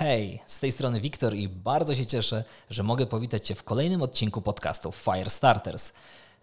[0.00, 4.02] Hej, z tej strony Wiktor i bardzo się cieszę, że mogę powitać Cię w kolejnym
[4.02, 5.92] odcinku podcastu Firestarters.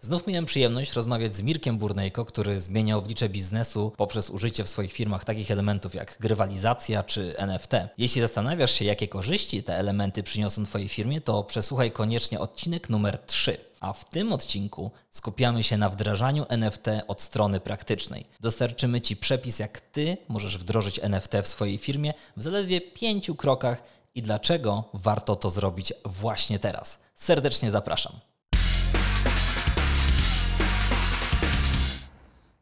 [0.00, 4.92] Znów miałem przyjemność rozmawiać z Mirkiem Burnejko, który zmienia oblicze biznesu poprzez użycie w swoich
[4.92, 7.72] firmach takich elementów jak grywalizacja czy NFT.
[7.98, 13.18] Jeśli zastanawiasz się, jakie korzyści te elementy przyniosą Twojej firmie, to przesłuchaj koniecznie odcinek numer
[13.26, 13.56] 3.
[13.80, 18.26] A w tym odcinku skupiamy się na wdrażaniu NFT od strony praktycznej.
[18.40, 23.82] Dostarczymy Ci przepis, jak Ty możesz wdrożyć NFT w swojej firmie w zaledwie pięciu krokach
[24.14, 27.00] i dlaczego warto to zrobić właśnie teraz.
[27.14, 28.27] Serdecznie zapraszam.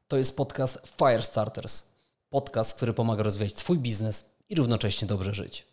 [0.08, 1.82] To jest podcast Firestarters.
[2.30, 5.66] Podcast, który pomaga rozwijać Twój biznes i równocześnie dobrze żyć.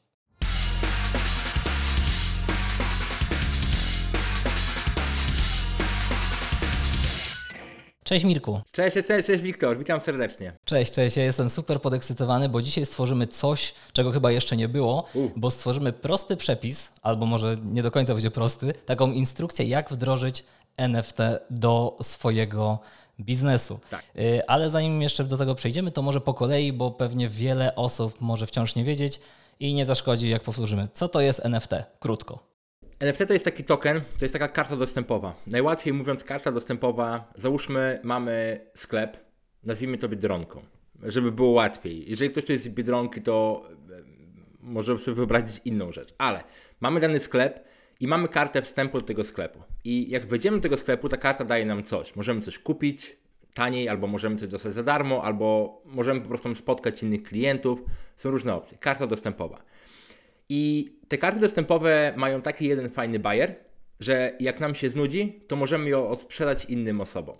[8.04, 8.62] Cześć Mirku.
[8.72, 10.54] Cześć, cześć, cześć Wiktor, witam serdecznie.
[10.66, 11.18] Cześć, cześć.
[11.18, 15.30] Ja jestem super podekscytowany, bo dzisiaj stworzymy coś, czego chyba jeszcze nie było, U.
[15.36, 20.44] bo stworzymy prosty przepis, albo może nie do końca będzie prosty, taką instrukcję, jak wdrożyć
[20.78, 21.18] NFT
[21.50, 22.80] do swojego
[23.20, 23.80] biznesu.
[23.90, 24.04] Tak.
[24.16, 28.22] Y, Ale zanim jeszcze do tego przejdziemy, to może po kolei, bo pewnie wiele osób
[28.22, 29.20] może wciąż nie wiedzieć
[29.60, 30.88] i nie zaszkodzi, jak powtórzymy.
[30.94, 31.72] Co to jest NFT?
[32.00, 32.54] Krótko.
[33.00, 35.36] NFT to jest taki token, to jest taka karta dostępowa.
[35.48, 39.18] Najłatwiej mówiąc, karta dostępowa, załóżmy, mamy sklep,
[39.64, 40.62] nazwijmy to Biedronką,
[41.04, 42.10] żeby było łatwiej.
[42.10, 44.04] Jeżeli ktoś tu jest z Biedronki, to e,
[44.60, 46.44] możemy sobie wyobrazić inną rzecz, ale
[46.80, 47.66] mamy dany sklep
[48.04, 49.60] i mamy kartę wstępu do tego sklepu.
[49.84, 52.16] I jak wejdziemy do tego sklepu, ta karta daje nam coś.
[52.16, 53.18] Możemy coś kupić
[53.54, 57.84] taniej, albo możemy coś dostać za darmo, albo możemy po prostu spotkać innych klientów.
[58.16, 58.78] Są różne opcje.
[58.78, 59.64] Karta dostępowa.
[60.50, 63.56] I te karty dostępowe mają taki jeden fajny bajer,
[64.00, 67.38] że jak nam się znudzi, to możemy ją odsprzedać innym osobom.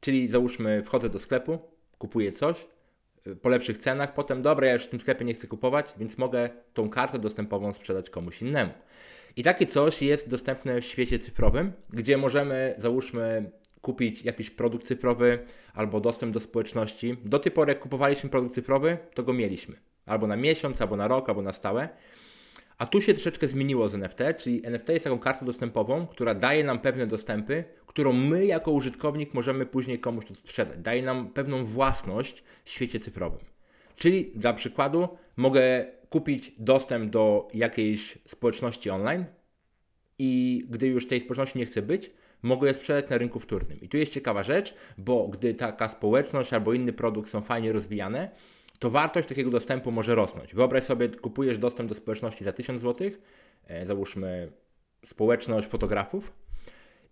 [0.00, 1.58] Czyli załóżmy, wchodzę do sklepu,
[1.98, 2.66] kupuję coś
[3.26, 6.18] y, po lepszych cenach, potem dobra, ja już w tym sklepie nie chcę kupować, więc
[6.18, 8.72] mogę tą kartę dostępową sprzedać komuś innemu.
[9.36, 15.38] I takie coś jest dostępne w świecie cyfrowym, gdzie możemy, załóżmy, kupić jakiś produkt cyfrowy
[15.74, 17.16] albo dostęp do społeczności.
[17.24, 19.76] Do tej pory, jak kupowaliśmy produkt cyfrowy, to go mieliśmy.
[20.06, 21.88] Albo na miesiąc, albo na rok, albo na stałe.
[22.78, 26.64] A tu się troszeczkę zmieniło z NFT, czyli NFT jest taką kartą dostępową, która daje
[26.64, 30.78] nam pewne dostępy, którą my jako użytkownik możemy później komuś sprzedać.
[30.78, 33.40] Daje nam pewną własność w świecie cyfrowym.
[33.96, 39.24] Czyli dla przykładu mogę kupić dostęp do jakiejś społeczności online
[40.18, 42.10] i gdy już tej społeczności nie chce być,
[42.42, 43.80] mogę je sprzedać na rynku wtórnym.
[43.80, 48.30] I tu jest ciekawa rzecz, bo gdy taka społeczność albo inny produkt są fajnie rozwijane,
[48.78, 50.54] to wartość takiego dostępu może rosnąć.
[50.54, 53.10] Wyobraź sobie, kupujesz dostęp do społeczności za 1000 zł,
[53.66, 54.52] e, załóżmy
[55.04, 56.32] społeczność fotografów,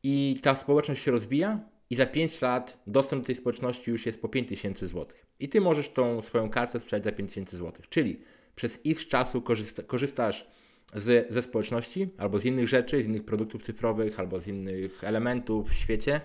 [0.03, 4.23] i ta społeczność się rozwija, i za 5 lat dostęp do tej społeczności już jest
[4.23, 5.07] po 5000 zł.
[5.41, 7.83] I ty możesz tą swoją kartę sprzedać za 5000 zł.
[7.89, 8.21] Czyli
[8.57, 10.47] przez ich czasu korzysta, korzystasz
[10.95, 15.71] z, ze społeczności, albo z innych rzeczy, z innych produktów cyfrowych, albo z innych elementów
[15.71, 16.21] w świecie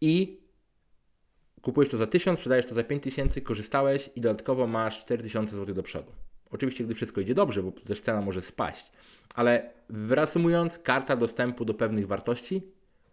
[0.00, 0.40] i
[1.62, 5.82] kupujesz to za 1000, sprzedajesz to za 5000, korzystałeś i dodatkowo masz 4000 zł do
[5.82, 6.12] przodu.
[6.50, 8.92] Oczywiście, gdy wszystko idzie dobrze, bo też cena może spaść,
[9.34, 9.72] ale
[10.08, 12.62] reasumując, karta dostępu do pewnych wartości,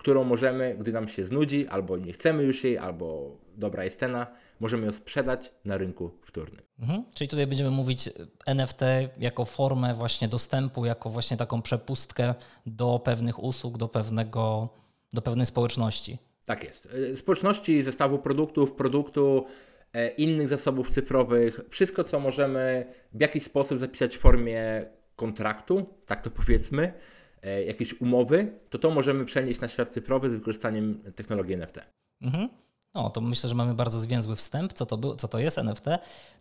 [0.02, 4.28] którą możemy, gdy nam się znudzi, albo nie chcemy już jej, albo dobra jest cena,
[4.60, 6.62] możemy ją sprzedać na rynku wtórnym.
[6.80, 7.06] Mhm.
[7.14, 8.10] Czyli tutaj będziemy mówić
[8.46, 8.82] NFT
[9.20, 12.36] jako formę właśnie dostępu, jako właśnie taką przepustkę
[12.66, 14.70] do pewnych usług, do, pewnego,
[15.14, 16.18] do pewnej społeczności.
[16.46, 16.88] Tak jest.
[17.12, 19.46] E, Społeczności, zestawu produktów, produktu,
[19.94, 24.86] e, innych zasobów cyfrowych, wszystko co możemy w jakiś sposób zapisać w formie
[25.16, 26.94] kontraktu, tak to powiedzmy,
[27.42, 31.80] e, jakiejś umowy, to to możemy przenieść na świat cyfrowy z wykorzystaniem technologii NFT.
[32.22, 32.50] Mhm.
[32.94, 35.86] No, to myślę, że mamy bardzo zwięzły wstęp, co to, był, co to jest NFT.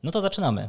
[0.02, 0.68] No to zaczynamy.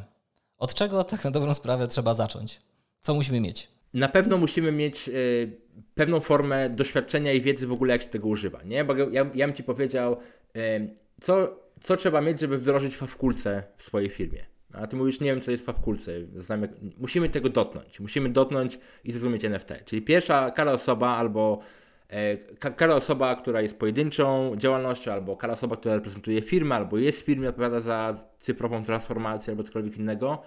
[0.58, 2.62] Od czego tak na dobrą sprawę trzeba zacząć?
[3.02, 3.68] Co musimy mieć?
[3.94, 5.12] Na pewno musimy mieć e,
[5.96, 8.86] pewną formę doświadczenia i wiedzy w ogóle, jak się tego używa, nie?
[8.86, 10.18] Bo ja, ja bym Ci powiedział,
[10.56, 10.88] e,
[11.22, 14.51] co, co trzeba mieć, żeby wdrożyć fawkulce w swojej firmie.
[14.74, 16.12] A Ty mówisz, nie wiem, co jest fawkulce.
[16.38, 16.72] Znam, jak...
[16.98, 18.00] Musimy tego dotknąć.
[18.00, 19.74] Musimy dotknąć i zrozumieć NFT.
[19.86, 21.60] Czyli pierwsza, każda osoba albo
[22.10, 26.98] e, ka- każda osoba, która jest pojedynczą działalnością, albo każda osoba, która reprezentuje firmę, albo
[26.98, 30.42] jest w firmie, odpowiada za cyfrową transformację, albo cokolwiek innego,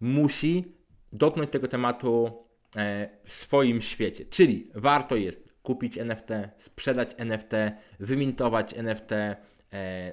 [0.00, 0.64] musi
[1.12, 2.30] dotknąć tego tematu
[2.76, 4.24] e, w swoim świecie.
[4.24, 6.28] Czyli warto jest kupić NFT,
[6.58, 7.52] sprzedać NFT,
[8.00, 9.10] wymintować NFT,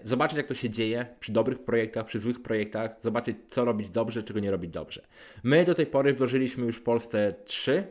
[0.03, 4.23] zobaczyć jak to się dzieje przy dobrych projektach, przy złych projektach, zobaczyć co robić dobrze,
[4.23, 5.07] czego nie robić dobrze.
[5.43, 7.83] My do tej pory wdrożyliśmy już w Polsce trzy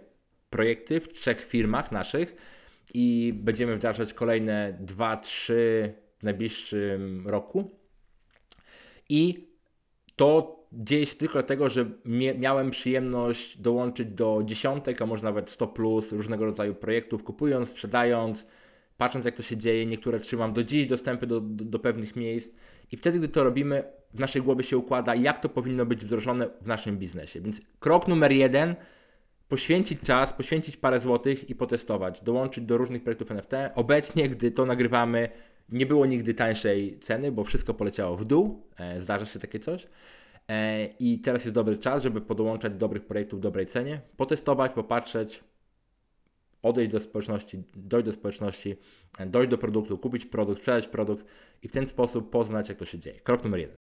[0.51, 2.37] projekty w trzech firmach naszych
[2.95, 7.71] i będziemy wdrażać kolejne dwa, trzy w najbliższym roku.
[9.09, 9.49] I
[10.17, 11.91] to dzieje się tylko dlatego, że
[12.39, 18.47] miałem przyjemność dołączyć do dziesiątek, a może nawet 100 plus różnego rodzaju projektów, kupując, sprzedając,
[18.99, 19.87] patrząc jak to się dzieje.
[19.87, 22.55] Niektóre trzymam do dziś dostępy do, do, do pewnych miejsc
[22.93, 23.85] i wtedy, gdy to robimy,
[24.15, 27.41] w naszej głowie się układa, jak to powinno być wdrożone w naszym biznesie.
[27.41, 28.75] Więc krok numer jeden,
[29.49, 33.53] poświęcić czas, poświęcić parę złotych i potestować, dołączyć do różnych projektów NFT.
[33.75, 35.29] Obecnie, gdy to nagrywamy,
[35.69, 39.87] nie było nigdy tańszej ceny, bo wszystko poleciało w dół, e, zdarza się takie coś.
[40.51, 45.45] E, I teraz jest dobry czas, żeby podłączać dobrych projektów w dobrej cenie, potestować, popatrzeć,
[46.63, 48.77] odejść do społeczności, dojść do społeczności,
[49.27, 51.27] dojść do produktu, kupić produkt, sprzedać produkt
[51.63, 53.21] i w ten sposób poznać, jak to się dzieje.
[53.21, 53.77] Krok numer jeden.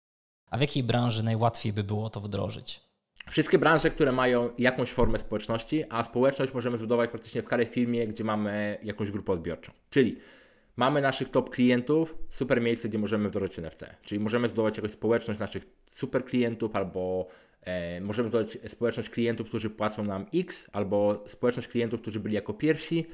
[0.49, 2.87] A w jakiej branży najłatwiej by było to wdrożyć?
[3.29, 8.07] Wszystkie branże, które mają jakąś formę społeczności, a społeczność możemy zbudować praktycznie w każdej firmie,
[8.07, 9.71] gdzie mamy jakąś grupę odbiorczą.
[9.89, 10.17] Czyli
[10.75, 13.85] mamy naszych top klientów, super miejsce, gdzie możemy wdrożyć NFT.
[14.01, 17.27] Czyli możemy zbudować jakąś społeczność naszych super klientów, albo
[18.01, 23.05] możemy zbudować społeczność klientów, którzy płacą nam X, albo społeczność klientów, którzy byli jako pierwsi.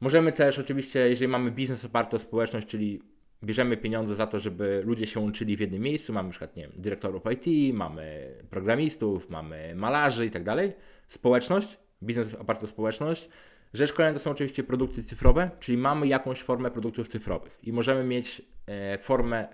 [0.00, 3.02] Możemy też oczywiście, jeżeli mamy biznes oparty o społeczność, czyli
[3.44, 6.12] bierzemy pieniądze za to, żeby ludzie się łączyli w jednym miejscu.
[6.12, 10.72] Mamy przykład, nie wiem, dyrektorów IT, mamy programistów, mamy malarzy i tak dalej.
[11.06, 13.28] Społeczność, biznes oparty o społeczność.
[13.74, 18.04] Rzecz kolejna to są oczywiście produkty cyfrowe, czyli mamy jakąś formę produktów cyfrowych i możemy
[18.04, 19.48] mieć e, formę,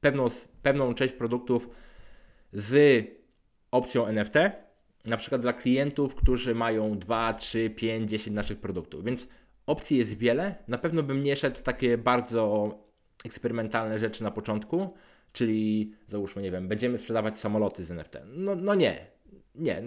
[0.00, 0.26] pewną,
[0.62, 1.68] pewną część produktów
[2.52, 3.04] z
[3.70, 4.34] opcją NFT,
[5.04, 9.04] na przykład dla klientów, którzy mają 2, 3, 5, 10 naszych produktów.
[9.04, 9.28] Więc
[9.66, 10.54] opcji jest wiele.
[10.68, 12.74] Na pewno bym nie szedł w takie bardzo
[13.24, 14.94] eksperymentalne rzeczy na początku,
[15.32, 18.18] czyli załóżmy, nie wiem, będziemy sprzedawać samoloty z NFT.
[18.26, 19.06] No, no nie,
[19.58, 19.82] nie.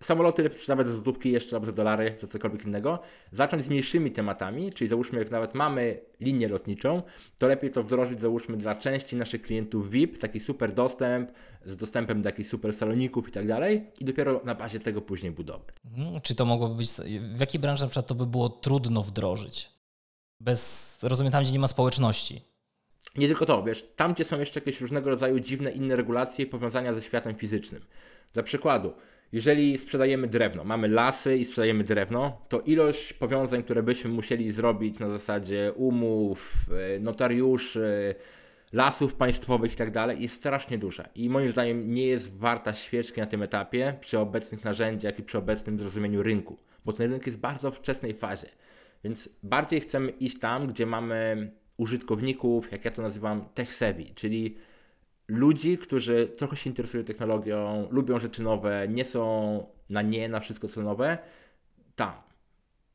[0.00, 2.98] Samoloty lepiej sprzedawać za złotówki jeszcze albo za dolary, za cokolwiek innego.
[3.32, 7.02] Zacząć z mniejszymi tematami, czyli załóżmy, jak nawet mamy linię lotniczą,
[7.38, 11.32] to lepiej to wdrożyć, załóżmy, dla części naszych klientów VIP, taki super dostęp,
[11.64, 15.32] z dostępem do jakichś super saloników i tak dalej, i dopiero na bazie tego później
[15.32, 15.74] budować.
[15.84, 16.20] Mhm.
[16.20, 16.90] Czy to mogłoby być,
[17.34, 19.70] w jakiej branży na przykład to by było trudno wdrożyć?
[20.40, 22.50] Bez, rozumiem, tam gdzie nie ma społeczności.
[23.16, 26.48] Nie tylko to, wiesz, tam gdzie są jeszcze jakieś różnego rodzaju dziwne inne regulacje i
[26.48, 27.82] powiązania ze światem fizycznym.
[28.32, 28.92] Dla przykładu,
[29.32, 34.98] jeżeli sprzedajemy drewno, mamy lasy i sprzedajemy drewno, to ilość powiązań, które byśmy musieli zrobić
[34.98, 36.54] na zasadzie umów,
[36.96, 38.14] e, notariuszy,
[38.72, 41.08] lasów państwowych i tak jest strasznie duża.
[41.14, 45.38] I moim zdaniem nie jest warta świeczki na tym etapie przy obecnych narzędziach i przy
[45.38, 48.48] obecnym zrozumieniu rynku, bo ten rynek jest bardzo wczesnej fazie.
[49.04, 54.56] Więc bardziej chcemy iść tam, gdzie mamy użytkowników, jak ja to nazywam, tech savvy, czyli
[55.30, 60.68] ludzi, którzy trochę się interesują technologią, lubią rzeczy nowe, nie są na nie, na wszystko
[60.68, 61.18] co nowe,
[61.96, 62.12] tam.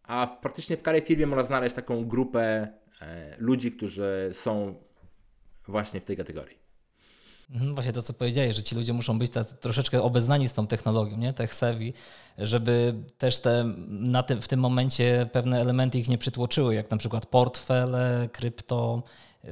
[0.04, 2.68] A praktycznie w każdej firmie można znaleźć taką grupę
[3.02, 4.76] e, ludzi, którzy są
[5.68, 6.66] właśnie w tej kategorii.
[7.52, 11.18] Mhm, właśnie to, co powiedziałeś, że ci ludzie muszą być troszeczkę obeznani z tą technologią,
[11.18, 11.34] nie?
[11.34, 11.94] tech savvy,
[12.38, 16.98] żeby też te, na tym, w tym momencie pewne elementy ich nie przytłoczyły, jak na
[16.98, 19.04] przykład portfele, krypto,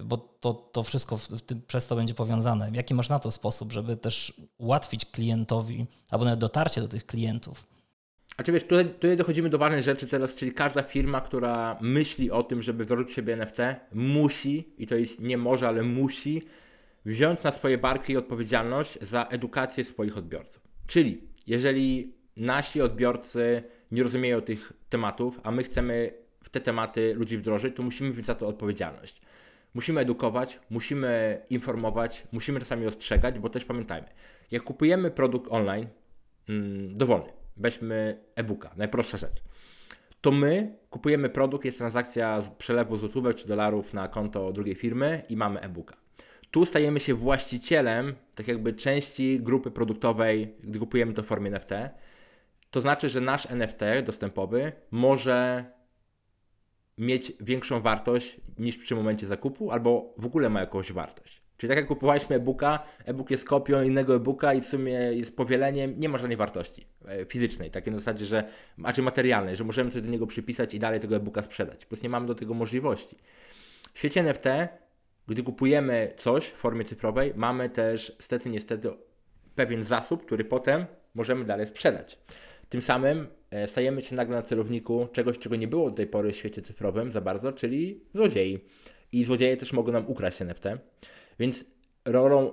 [0.03, 2.71] bo to, to wszystko w, tym, przez to będzie powiązane.
[2.73, 7.67] Jaki masz na to sposób, żeby też ułatwić klientowi, albo nawet dotarcie do tych klientów?
[8.37, 12.31] A czy wiesz, tutaj, tutaj dochodzimy do ważnej rzeczy teraz, czyli każda firma, która myśli
[12.31, 13.57] o tym, żeby w siebie NFT,
[13.93, 16.41] musi, i to jest nie może, ale musi,
[17.05, 20.61] wziąć na swoje barki odpowiedzialność za edukację swoich odbiorców.
[20.87, 26.11] Czyli jeżeli nasi odbiorcy nie rozumieją tych tematów, a my chcemy
[26.43, 29.21] w te tematy ludzi wdrożyć, to musimy wziąć za to odpowiedzialność.
[29.73, 34.07] Musimy edukować, musimy informować, musimy czasami ostrzegać, bo też pamiętajmy,
[34.51, 35.87] jak kupujemy produkt online,
[36.49, 39.43] mm, dowolny, weźmy e-booka, najprostsza rzecz,
[40.23, 45.23] to my kupujemy produkt, jest transakcja z przelewu złotówek czy dolarów na konto drugiej firmy
[45.29, 45.95] i mamy e-booka.
[46.51, 51.71] Tu stajemy się właścicielem, tak jakby części grupy produktowej, gdy kupujemy to w formie NFT.
[52.71, 55.65] To znaczy, że nasz NFT dostępowy może
[56.97, 61.43] mieć większą wartość niż przy momencie zakupu, albo w ogóle ma jakąś wartość.
[61.57, 65.99] Czyli tak jak kupowaliśmy e-booka, e-book jest kopią innego e-booka i w sumie jest powieleniem,
[65.99, 68.43] nie ma żadnej wartości e, fizycznej, takiej na zasadzie, że,
[68.77, 71.85] znaczy materialnej, że możemy coś do niego przypisać i dalej tego e-booka sprzedać.
[71.85, 73.17] Plus nie mamy do tego możliwości.
[73.93, 74.45] W świecie NFT,
[75.27, 78.89] gdy kupujemy coś w formie cyfrowej, mamy też stety niestety
[79.55, 80.85] pewien zasób, który potem
[81.15, 82.19] możemy dalej sprzedać.
[82.73, 86.31] Tym samym e, stajemy się nagle na celowniku czegoś, czego nie było do tej pory
[86.31, 88.59] w świecie cyfrowym za bardzo, czyli złodziei.
[89.11, 90.63] I złodzieje też mogą nam ukraść NFT.
[91.39, 91.65] Więc
[92.05, 92.51] rolą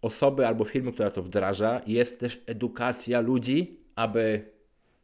[0.00, 4.50] osoby albo firmy, która to wdraża, jest też edukacja ludzi, aby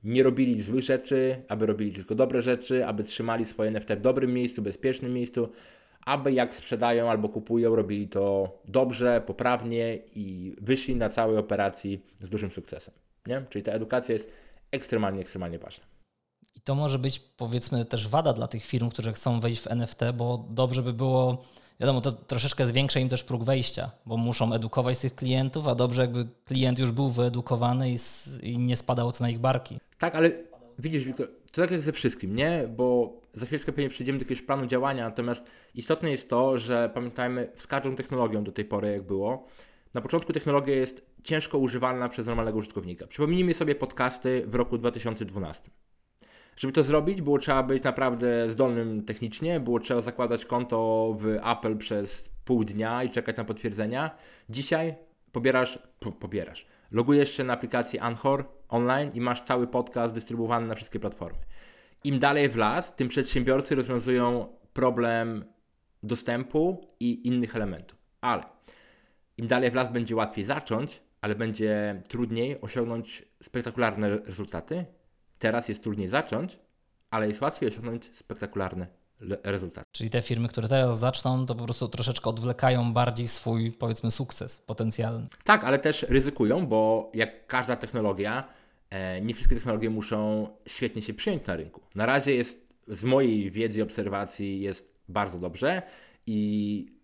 [0.05, 4.35] nie robili złych rzeczy, aby robili tylko dobre rzeczy, aby trzymali swoje NFT w dobrym
[4.35, 5.49] miejscu, bezpiecznym miejscu,
[6.07, 12.29] aby jak sprzedają albo kupują, robili to dobrze, poprawnie i wyszli na całej operacji z
[12.29, 12.95] dużym sukcesem.
[13.27, 13.45] Nie?
[13.51, 15.85] Czyli ta edukacja jest ekstremalnie, ekstremalnie ważna.
[16.57, 20.01] I to może być powiedzmy też wada dla tych firm, które chcą wejść w NFT,
[20.15, 21.45] bo dobrze by było,
[21.81, 26.03] wiadomo, to troszeczkę zwiększa im też próg wejścia, bo muszą edukować tych klientów, a dobrze
[26.03, 27.97] jakby klient już był wyedukowany i,
[28.43, 29.79] i nie spadało to na ich barki.
[29.99, 30.31] Tak, ale
[30.79, 32.69] widzisz, Wiktor, to tak jak ze wszystkim, nie?
[32.77, 37.53] Bo za chwileczkę pewnie przejdziemy do jakiegoś planu działania, natomiast istotne jest to, że pamiętajmy,
[37.57, 39.47] z każdą technologią do tej pory, jak było,
[39.95, 43.07] na początku technologia jest ciężko używalna przez normalnego użytkownika.
[43.07, 45.71] Przypomnijmy sobie podcasty w roku 2012.
[46.57, 51.77] Żeby to zrobić, było trzeba być naprawdę zdolnym technicznie, było trzeba zakładać konto w Apple
[51.77, 54.11] przez pół dnia i czekać na potwierdzenia.
[54.49, 54.95] Dzisiaj
[55.33, 60.75] pobierasz, po, pobierasz, logujesz się na aplikację Anchor online i masz cały podcast dystrybuowany na
[60.75, 61.39] wszystkie platformy.
[62.05, 65.45] Im dalej w las, tym przedsiębiorcy rozwiązują problem
[66.03, 67.99] dostępu i innych elementów.
[68.21, 68.58] Ale
[69.39, 74.85] im dalej w las będzie łatwiej zacząć, ale będzie trudniej osiągnąć spektakularne rezultaty.
[75.39, 76.59] Teraz jest trudniej zacząć,
[77.11, 78.87] ale jest łatwiej osiągnąć spektakularne
[79.45, 79.87] rezultaty.
[79.93, 84.59] Czyli te firmy, które teraz zaczną, to po prostu troszeczkę odwlekają bardziej swój, powiedzmy, sukces
[84.59, 85.27] potencjalny.
[85.45, 88.45] Tak, ale też ryzykują, bo jak każda technologia,
[88.91, 91.81] e, nie wszystkie technologie muszą świetnie się przyjąć na rynku.
[91.95, 95.83] Na razie jest, z mojej wiedzy i obserwacji, jest bardzo dobrze
[96.27, 96.98] i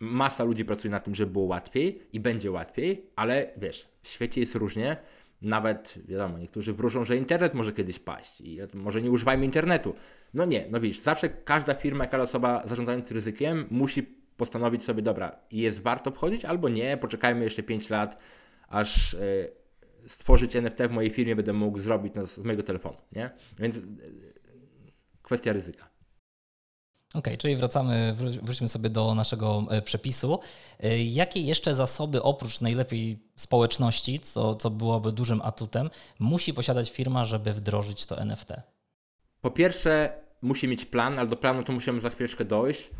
[0.00, 4.40] masa ludzi pracuje na tym, żeby było łatwiej i będzie łatwiej, ale wiesz, w świecie
[4.40, 4.96] jest różnie.
[5.42, 9.94] Nawet, wiadomo, niektórzy wróżą, że internet może kiedyś paść i może nie używajmy internetu.
[10.34, 14.02] No nie, no widzisz, zawsze każda firma, każda osoba zarządzająca ryzykiem musi
[14.36, 18.18] postanowić sobie, dobra, jest warto obchodzić albo nie, poczekajmy jeszcze 5 lat,
[18.68, 23.30] aż yy, stworzyć NFT w mojej firmie będę mógł zrobić z mojego telefonu, nie?
[23.58, 23.84] Więc yy,
[25.22, 25.93] kwestia ryzyka.
[27.14, 30.38] OK, czyli wracamy, wróćmy sobie do naszego e, przepisu.
[30.80, 37.24] E, jakie jeszcze zasoby, oprócz najlepiej społeczności, co, co byłoby dużym atutem, musi posiadać firma,
[37.24, 38.48] żeby wdrożyć to NFT?
[39.40, 42.90] Po pierwsze, musi mieć plan, ale do planu to musimy za chwileczkę dojść.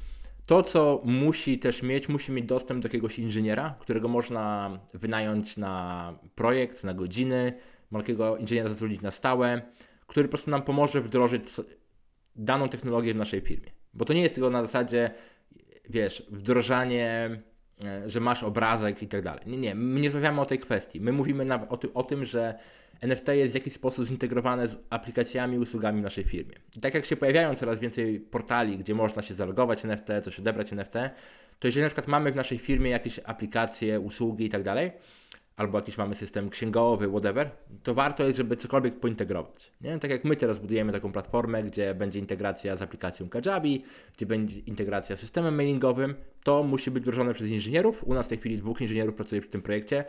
[0.47, 6.15] To, co musi też mieć, musi mieć dostęp do jakiegoś inżyniera, którego można wynająć na
[6.35, 7.53] projekt, na godziny,
[7.93, 9.63] takiego inżyniera zatrudnić na stałe,
[10.07, 11.45] który po prostu nam pomoże wdrożyć
[12.37, 13.84] daną technologię w naszej firmie.
[13.95, 15.11] Bo to nie jest tylko na zasadzie,
[15.91, 17.31] wiesz, wdrożanie,
[17.85, 19.43] e, że masz obrazek i tak dalej.
[19.47, 21.01] Nie, nie, my nie rozmawiamy o tej kwestii.
[21.01, 22.59] My mówimy na, o, ty, o tym, że
[23.01, 26.55] NFT jest w jakiś sposób zintegrowane z aplikacjami i usługami w naszej firmie.
[26.77, 30.73] I tak jak się pojawiają coraz więcej portali, gdzie można się zalogować NFT, coś odebrać
[30.73, 30.93] NFT,
[31.59, 34.91] to jeżeli na przykład mamy w naszej firmie jakieś aplikacje, usługi i tak dalej,
[35.57, 37.51] albo jakiś mamy system księgowy, whatever,
[37.83, 39.73] to warto jest, żeby cokolwiek pointegrować.
[39.81, 39.99] Nie?
[39.99, 43.85] Tak jak my teraz budujemy taką platformę, gdzie będzie integracja z aplikacją Kajabi,
[44.17, 48.05] gdzie będzie integracja z systemem mailingowym, to musi być wdrożone przez inżynierów.
[48.05, 50.05] U nas w tej chwili dwóch inżynierów pracuje przy tym projekcie,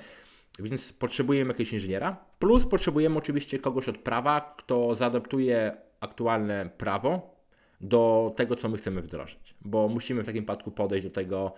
[0.60, 2.26] więc potrzebujemy jakiegoś inżyniera.
[2.40, 7.36] Plus potrzebujemy oczywiście kogoś od prawa, kto zaadaptuje aktualne prawo
[7.82, 9.56] do tego, co my chcemy wdrożyć.
[9.62, 11.54] Bo musimy w takim przypadku podejść do tego,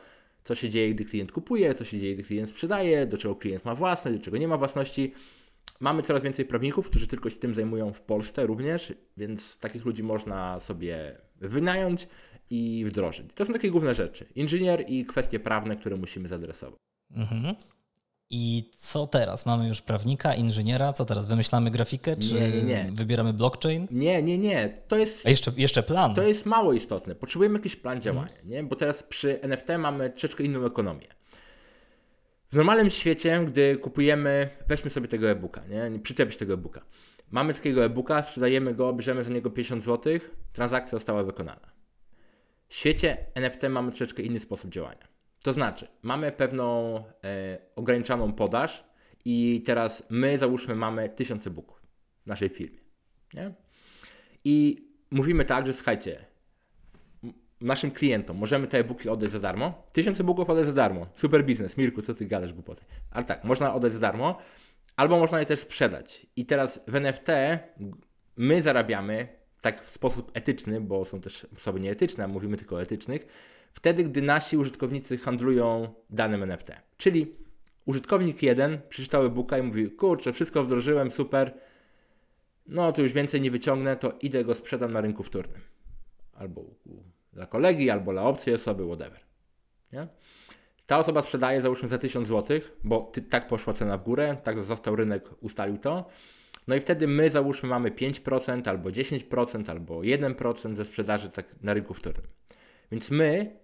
[0.47, 3.65] co się dzieje, gdy klient kupuje, co się dzieje, gdy klient sprzedaje, do czego klient
[3.65, 5.13] ma własność, do czego nie ma własności.
[5.79, 10.03] Mamy coraz więcej prawników, którzy tylko się tym zajmują w Polsce również, więc takich ludzi
[10.03, 12.07] można sobie wynająć
[12.49, 13.25] i wdrożyć.
[13.35, 14.25] To są takie główne rzeczy.
[14.35, 16.79] Inżynier i kwestie prawne, które musimy zadresować.
[17.11, 17.55] Mhm.
[18.29, 19.45] I co teraz?
[19.45, 21.27] Mamy już prawnika, inżyniera, co teraz?
[21.27, 22.89] Wymyślamy grafikę, czy nie, nie, nie.
[22.93, 23.87] wybieramy blockchain?
[23.91, 24.69] Nie, nie, nie.
[24.87, 25.25] To jest.
[25.25, 26.15] A jeszcze, jeszcze plan.
[26.15, 27.15] To jest mało istotne.
[27.15, 28.49] Potrzebujemy jakiś plan działania, hmm.
[28.49, 28.63] nie?
[28.63, 31.07] Bo teraz przy NFT mamy troszeczkę inną ekonomię.
[32.51, 35.99] W normalnym świecie, gdy kupujemy, weźmy sobie tego e-booka, nie?
[35.99, 36.81] Przyczepić tego e-booka.
[37.31, 40.13] Mamy takiego e-booka, sprzedajemy go, bierzemy za niego 50 zł,
[40.53, 41.71] transakcja została wykonana.
[42.67, 45.16] W świecie NFT mamy troszeczkę inny sposób działania.
[45.43, 48.83] To znaczy, mamy pewną e, ograniczoną podaż
[49.25, 51.81] i teraz my, załóżmy, mamy tysiące booków
[52.23, 52.79] w naszej firmie.
[53.33, 53.53] Nie?
[54.43, 56.25] I mówimy tak, że słuchajcie,
[57.61, 59.83] naszym klientom możemy te e-booki oddać za darmo.
[59.93, 61.07] Tysiące booków oddać za darmo.
[61.15, 61.77] Super biznes.
[61.77, 62.83] Mirku, co ty gadasz głupoty.
[63.11, 64.37] Ale tak, można oddać za darmo,
[64.95, 66.27] albo można je też sprzedać.
[66.35, 67.27] I teraz w NFT
[68.37, 69.27] my zarabiamy
[69.61, 73.27] tak w sposób etyczny, bo są też osoby nieetyczne, mówimy tylko o etycznych,
[73.77, 76.71] wtedy, gdy nasi użytkownicy handlują danym NFT.
[76.97, 77.35] Czyli
[77.85, 81.53] użytkownik jeden przeczytał e-booka i mówi, kurczę, wszystko wdrożyłem, super,
[82.67, 85.61] no to już więcej nie wyciągnę, to idę go sprzedam na rynku wtórnym.
[86.33, 86.65] Albo
[87.33, 89.19] dla kolegi, albo dla obcej osoby, whatever.
[89.93, 90.07] Nie?
[90.85, 94.63] Ta osoba sprzedaje załóżmy za 1000 zł, bo ty, tak poszła cena w górę, tak
[94.63, 96.09] został rynek, ustalił to.
[96.67, 101.73] No i wtedy my załóżmy mamy 5% albo 10% albo 1% ze sprzedaży tak na
[101.73, 102.27] rynku wtórnym.
[102.91, 103.59] Więc my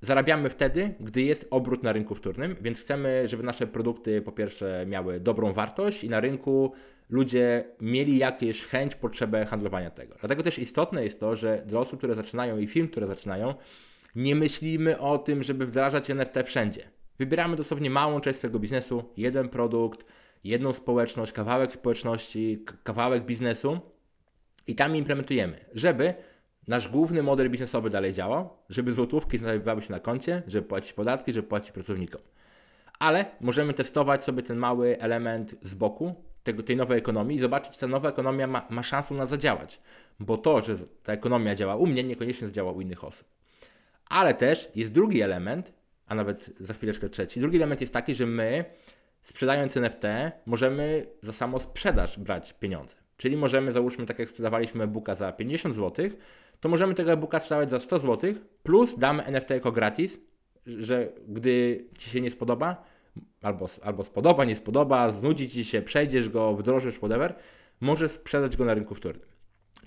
[0.00, 4.84] zarabiamy wtedy, gdy jest obrót na rynku wtórnym, więc chcemy, żeby nasze produkty po pierwsze
[4.86, 6.72] miały dobrą wartość i na rynku
[7.10, 10.16] ludzie mieli jakąś chęć, potrzebę handlowania tego.
[10.20, 13.54] Dlatego też istotne jest to, że dla osób, które zaczynają i firm, które zaczynają,
[14.16, 16.90] nie myślimy o tym, żeby wdrażać NFT wszędzie.
[17.18, 20.04] Wybieramy dosłownie małą część swojego biznesu, jeden produkt,
[20.44, 23.80] jedną społeczność, kawałek społeczności, kawałek biznesu
[24.66, 26.14] i tam implementujemy, żeby
[26.68, 31.32] nasz główny model biznesowy dalej działał, żeby złotówki znajdowały się na koncie, żeby płacić podatki,
[31.32, 32.20] żeby płacić pracownikom.
[32.98, 37.72] Ale możemy testować sobie ten mały element z boku tego, tej nowej ekonomii i zobaczyć,
[37.72, 39.80] czy ta nowa ekonomia ma, ma szansę na zadziałać.
[40.20, 43.28] Bo to, że ta ekonomia działa u mnie, niekoniecznie zadziała u innych osób.
[44.08, 45.72] Ale też jest drugi element,
[46.06, 47.40] a nawet za chwileczkę trzeci.
[47.40, 48.64] Drugi element jest taki, że my
[49.22, 50.02] sprzedając NFT
[50.46, 52.96] możemy za samo sprzedaż brać pieniądze.
[53.16, 56.08] Czyli możemy, załóżmy, tak jak sprzedawaliśmy e-booka za 50 zł,
[56.60, 60.20] to możemy tego e-booka sprzedawać za 100 zł, plus damy NFT jako gratis,
[60.66, 62.84] że gdy Ci się nie spodoba,
[63.42, 67.34] albo, albo spodoba, nie spodoba, znudzi Ci się, przejdziesz go, wdrożysz, whatever,
[67.80, 69.28] możesz sprzedać go na rynku wtórnym.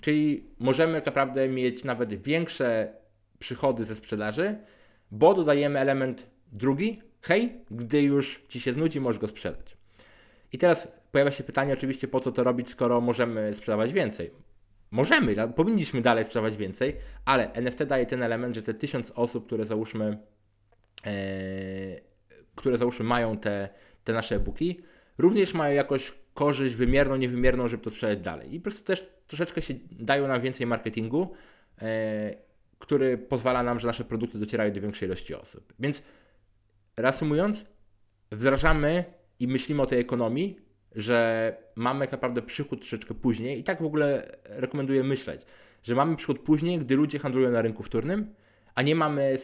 [0.00, 2.92] Czyli możemy tak naprawdę mieć nawet większe
[3.38, 4.56] przychody ze sprzedaży,
[5.10, 9.76] bo dodajemy element drugi, hej, gdy już Ci się znudzi, możesz go sprzedać.
[10.52, 14.30] I teraz pojawia się pytanie oczywiście, po co to robić, skoro możemy sprzedawać więcej.
[14.90, 19.64] Możemy, powinniśmy dalej sprzedawać więcej, ale NFT daje ten element, że te tysiąc osób, które
[19.64, 20.18] załóżmy,
[21.06, 21.12] e,
[22.54, 23.68] które załóżmy mają te,
[24.04, 24.80] te nasze e-booki,
[25.18, 28.54] również mają jakoś korzyść wymierną, niewymierną, żeby to sprzedać dalej.
[28.54, 31.32] I po prostu też troszeczkę się dają nam więcej marketingu,
[31.82, 32.34] e,
[32.78, 35.74] który pozwala nam, że nasze produkty docierają do większej ilości osób.
[35.78, 36.02] Więc
[36.96, 37.64] reasumując,
[38.30, 39.04] wdrażamy
[39.40, 43.84] i myślimy o tej ekonomii, że mamy tak naprawdę przychód troszeczkę później i tak w
[43.84, 45.40] ogóle rekomenduję myśleć,
[45.82, 48.34] że mamy przychód później, gdy ludzie handlują na rynku wtórnym,
[48.74, 49.36] a nie mamy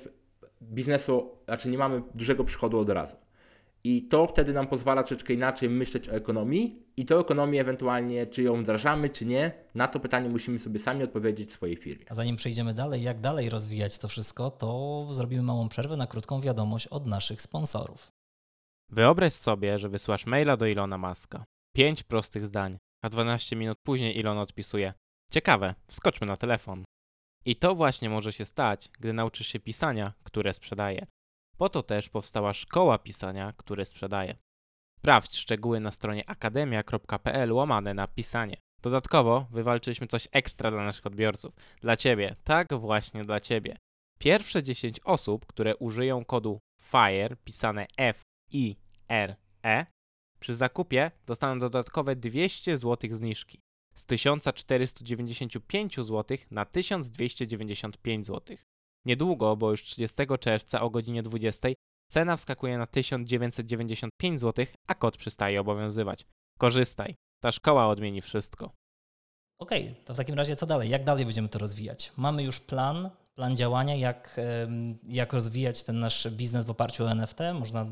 [0.63, 3.17] biznesu, znaczy nie mamy dużego przychodu od razu.
[3.85, 8.43] I to wtedy nam pozwala troszeczkę inaczej myśleć o ekonomii i tą ekonomię ewentualnie, czy
[8.43, 12.05] ją wdrażamy, czy nie, na to pytanie musimy sobie sami odpowiedzieć w swojej firmie.
[12.09, 16.41] A zanim przejdziemy dalej, jak dalej rozwijać to wszystko, to zrobimy małą przerwę na krótką
[16.41, 18.16] wiadomość od naszych sponsorów.
[18.91, 21.45] Wyobraź sobie, że wysyłasz maila do Ilona Maska.
[21.77, 24.95] Pięć prostych zdań, a 12 minut później Ilon odpisuje:
[25.31, 26.85] Ciekawe, wskoczmy na telefon.
[27.45, 31.07] I to właśnie może się stać, gdy nauczysz się pisania, które sprzedaje.
[31.59, 34.37] Po to też powstała szkoła pisania, które sprzedaje.
[34.99, 38.57] Sprawdź szczegóły na stronie akademia.pl łamane na pisanie.
[38.83, 41.55] Dodatkowo wywalczyliśmy coś ekstra dla naszych odbiorców.
[41.81, 43.77] Dla Ciebie, tak właśnie dla Ciebie.
[44.19, 48.23] Pierwsze 10 osób, które użyją kodu FIRE, pisane F
[48.57, 48.77] i
[49.09, 49.87] R E
[50.41, 53.61] przy zakupie dostaną dodatkowe 200 zł zniżki
[53.95, 58.57] z 1495 zł na 1295 zł.
[59.05, 61.69] Niedługo, bo już 30 czerwca o godzinie 20
[62.13, 66.27] cena wskakuje na 1995 zł, a kod przestaje obowiązywać.
[66.59, 68.73] Korzystaj, ta szkoła odmieni wszystko.
[69.61, 70.91] Okej, okay, to w takim razie co dalej?
[70.91, 72.13] Jak dalej będziemy to rozwijać?
[72.17, 74.41] Mamy już plan, plan działania, jak,
[75.09, 77.39] jak rozwijać ten nasz biznes w oparciu o NFT.
[77.55, 77.87] Można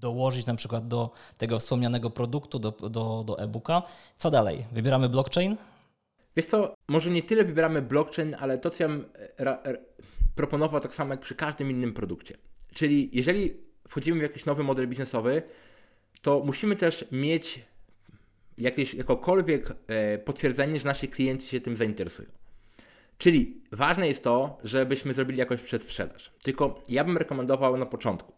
[0.00, 3.82] dołożyć na przykład do tego wspomnianego produktu, do, do, do e-booka.
[4.16, 4.66] Co dalej?
[4.72, 5.56] Wybieramy blockchain?
[6.36, 9.04] Wiesz co, może nie tyle wybieramy blockchain, ale to, co ja bym
[10.34, 12.36] proponował tak samo jak przy każdym innym produkcie.
[12.74, 13.54] Czyli jeżeli
[13.88, 15.42] wchodzimy w jakiś nowy model biznesowy,
[16.22, 17.60] to musimy też mieć
[18.58, 22.28] jakieś, jakokolwiek e, potwierdzenie, że nasi klienci się tym zainteresują.
[23.18, 26.32] Czyli ważne jest to, żebyśmy zrobili jakąś przedsprzedaż.
[26.42, 28.32] Tylko ja bym rekomendował na początku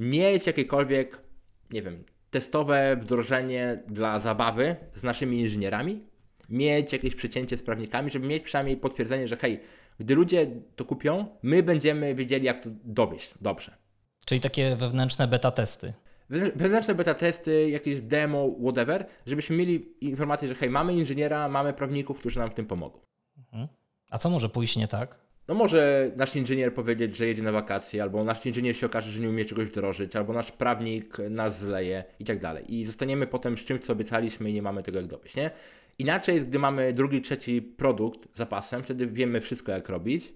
[0.00, 1.22] mieć jakiekolwiek,
[1.70, 6.04] nie wiem, testowe wdrożenie dla zabawy z naszymi inżynierami,
[6.48, 9.60] mieć jakieś przecięcie z prawnikami, żeby mieć przynajmniej potwierdzenie, że hej,
[9.98, 13.76] gdy ludzie to kupią, my będziemy wiedzieli, jak to dowieść dobrze.
[14.24, 15.92] Czyli takie wewnętrzne beta testy.
[16.30, 22.18] Wewnętrzne beta testy, jakieś demo, whatever, żebyśmy mieli informację, że hej, mamy inżyniera, mamy prawników,
[22.18, 23.00] którzy nam w tym pomogą.
[23.36, 23.68] Mhm.
[24.10, 25.18] A co może pójść nie tak?
[25.50, 29.20] No może nasz inżynier powiedzieć, że jedzie na wakacje, albo nasz inżynier się okaże, że
[29.20, 32.74] nie umie czegoś wdrożyć, albo nasz prawnik nas zleje i tak dalej.
[32.74, 35.50] I zostaniemy potem z czymś, co obiecaliśmy i nie mamy tego jak dowieść, nie?
[35.98, 40.32] Inaczej jest, gdy mamy drugi, trzeci produkt zapasem, wtedy wiemy wszystko jak robić,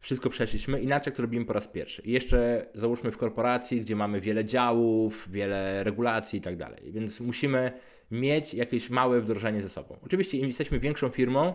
[0.00, 2.02] wszystko przeszliśmy, inaczej to robimy po raz pierwszy.
[2.02, 6.92] I jeszcze załóżmy w korporacji, gdzie mamy wiele działów, wiele regulacji i tak dalej.
[6.92, 7.72] Więc musimy
[8.10, 9.96] mieć jakieś małe wdrożenie ze sobą.
[10.02, 11.54] Oczywiście im jesteśmy większą firmą,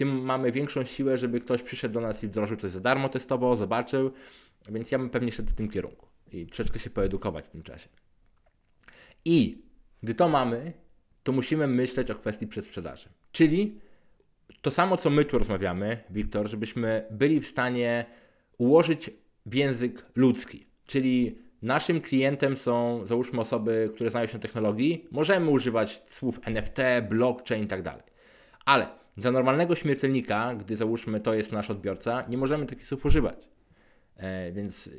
[0.00, 3.56] tym mamy większą siłę, żeby ktoś przyszedł do nas i wdrożył coś za darmo testowo,
[3.56, 4.12] zobaczył,
[4.68, 7.88] więc ja bym pewnie szedł w tym kierunku i troszeczkę się poedukować w tym czasie.
[9.24, 9.62] I
[10.02, 10.72] gdy to mamy,
[11.22, 13.08] to musimy myśleć o kwestii przedsprzedaży.
[13.32, 13.80] Czyli
[14.62, 18.04] to samo, co my tu rozmawiamy, Wiktor, żebyśmy byli w stanie
[18.58, 19.10] ułożyć
[19.46, 20.66] w język ludzki.
[20.86, 25.08] Czyli naszym klientem są, załóżmy, osoby, które znają się technologii.
[25.10, 28.02] Możemy używać słów NFT, blockchain i tak dalej.
[28.64, 33.48] Ale dla normalnego śmiertelnika, gdy załóżmy to jest nasz odbiorca, nie możemy takich słów używać.
[34.16, 34.90] E, więc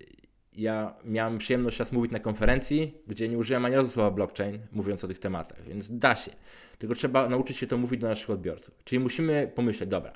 [0.54, 5.04] ja miałem przyjemność raz mówić na konferencji, gdzie nie użyłem ani razu słowa blockchain, mówiąc
[5.04, 6.32] o tych tematach, więc da się.
[6.78, 8.76] Tylko trzeba nauczyć się to mówić do naszych odbiorców.
[8.84, 10.14] Czyli musimy pomyśleć, dobra,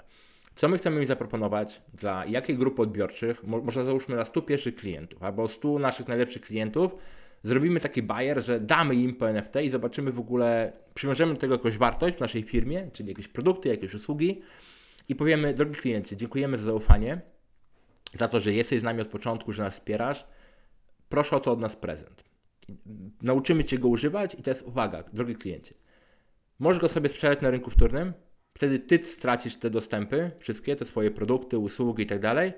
[0.55, 4.75] co my chcemy im zaproponować, dla jakiej grupy odbiorczych, mo może załóżmy na 100 pierwszych
[4.75, 6.95] klientów, albo 100 naszych najlepszych klientów,
[7.45, 11.53] zrobimy taki bajer, że damy im po NFT i zobaczymy w ogóle, przywiążemy do tego
[11.53, 14.41] jakąś wartość w naszej firmie, czyli jakieś produkty, jakieś usługi
[15.09, 17.21] i powiemy, drogi kliencie, dziękujemy za zaufanie,
[18.13, 20.27] za to, że jesteś z nami od początku, że nas wspierasz.
[21.09, 22.23] Proszę o to od nas prezent.
[23.21, 25.73] Nauczymy Cię go używać i jest uwaga, drogi kliencie.
[26.59, 28.13] Możesz go sobie sprzedać na rynku wtórnym,
[28.53, 32.53] wtedy Ty stracisz te dostępy, wszystkie te swoje produkty, usługi i tak dalej,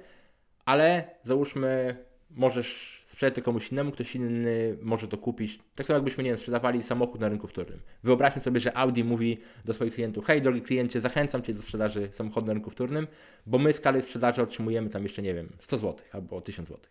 [0.65, 1.97] ale załóżmy,
[2.29, 5.59] możesz sprzedać to komuś innemu, ktoś inny może to kupić.
[5.75, 7.79] Tak samo jakbyśmy, nie wiem, sprzedawali samochód na rynku wtórnym.
[8.03, 12.09] Wyobraźmy sobie, że Audi mówi do swoich klientów, hej drogi kliencie, zachęcam Cię do sprzedaży
[12.11, 13.07] samochodu na rynku wtórnym,
[13.45, 16.81] bo my skali sprzedaży otrzymujemy tam jeszcze, nie wiem, 100 zł albo 1000 zł.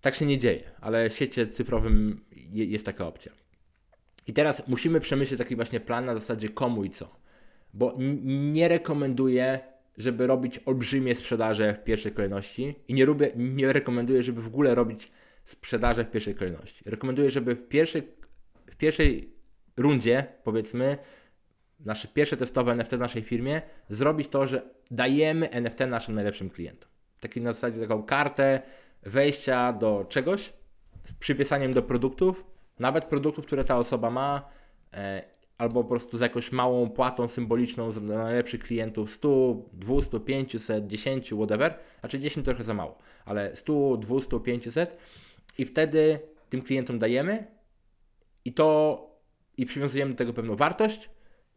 [0.00, 3.32] Tak się nie dzieje, ale w świecie cyfrowym jest taka opcja.
[4.26, 7.16] I teraz musimy przemyśleć taki właśnie plan na zasadzie komu i co.
[7.74, 9.60] Bo nie rekomenduję
[9.96, 14.74] żeby robić olbrzymie sprzedaże w pierwszej kolejności i nie, lubię, nie rekomenduję, żeby w ogóle
[14.74, 15.12] robić
[15.44, 16.90] sprzedaże w pierwszej kolejności.
[16.90, 18.02] Rekomenduję, żeby w pierwszej,
[18.70, 19.32] w pierwszej
[19.76, 20.98] rundzie, powiedzmy,
[21.80, 26.90] nasze pierwsze testowe NFT w naszej firmie, zrobić to, że dajemy NFT naszym najlepszym klientom.
[27.20, 28.62] Taki na zasadzie taką kartę
[29.02, 30.52] wejścia do czegoś
[31.04, 32.44] z przypiesaniem do produktów,
[32.78, 34.48] nawet produktów, które ta osoba ma
[34.92, 40.86] e, albo po prostu z jakąś małą płatą symboliczną za najlepszych klientów 100, 200, 500,
[40.86, 41.78] 10, whatever.
[42.00, 44.96] Znaczy 10 trochę za mało, ale 100, 200, 500
[45.58, 47.46] i wtedy tym klientom dajemy
[48.44, 49.00] i to
[49.56, 51.10] i przywiązujemy do tego pewną wartość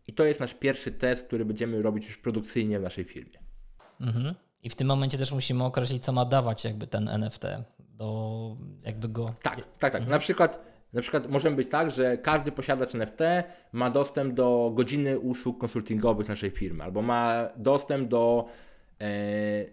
[0.08, 3.40] i to jest nasz pierwszy test, który będziemy robić już produkcyjnie w naszej firmie.
[4.02, 4.36] Mhm.
[4.64, 7.44] I w tym momencie też musimy określić, co ma dawać jakby ten NFT
[7.78, 9.26] do jakby go...
[9.26, 9.96] Tak, tak, tak.
[9.96, 10.12] Mhm.
[10.12, 13.20] Na przykład na przykład może być tak, że każdy posiadacz NFT
[13.72, 18.46] ma dostęp do godziny usług konsultingowych naszej firmy, albo ma dostęp do
[19.02, 19.66] e,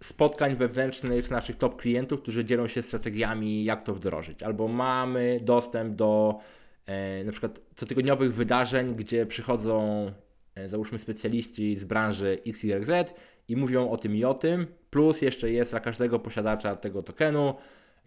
[0.00, 5.94] spotkań wewnętrznych naszych top klientów, którzy dzielą się strategiami, jak to wdrożyć, albo mamy dostęp
[5.94, 6.38] do
[6.86, 10.06] e, na przykład cotygodniowych wydarzeń, gdzie przychodzą
[10.54, 13.14] e, załóżmy specjaliści z branży XYZ
[13.48, 17.54] i mówią o tym i o tym, plus jeszcze jest dla każdego posiadacza tego tokenu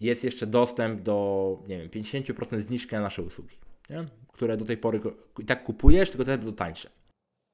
[0.01, 3.55] jest jeszcze dostęp do, nie wiem, 50% zniżki na nasze usługi,
[3.89, 4.05] nie?
[4.33, 5.01] które do tej pory
[5.39, 6.89] i tak kupujesz, tylko teraz będą tańsze.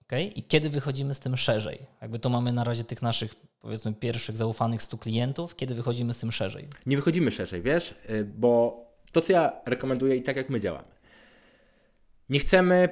[0.08, 0.24] Okay.
[0.24, 1.80] I kiedy wychodzimy z tym szerzej?
[2.02, 5.56] Jakby tu mamy na razie tych naszych, powiedzmy, pierwszych zaufanych 100 klientów.
[5.56, 6.68] Kiedy wychodzimy z tym szerzej?
[6.86, 10.88] Nie wychodzimy szerzej, wiesz, y, bo to, co ja rekomenduję i tak jak my działamy.
[12.30, 12.90] Nie chcemy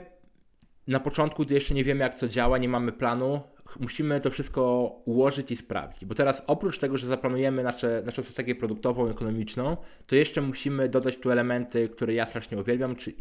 [0.87, 3.41] na początku, gdy jeszcze nie wiemy, jak co działa, nie mamy planu,
[3.79, 6.05] musimy to wszystko ułożyć i sprawdzić.
[6.05, 11.17] Bo teraz oprócz tego, że zaplanujemy nasze, naszą strategię produktową, ekonomiczną, to jeszcze musimy dodać
[11.17, 13.13] tu elementy, które ja strasznie uwielbiam, czy,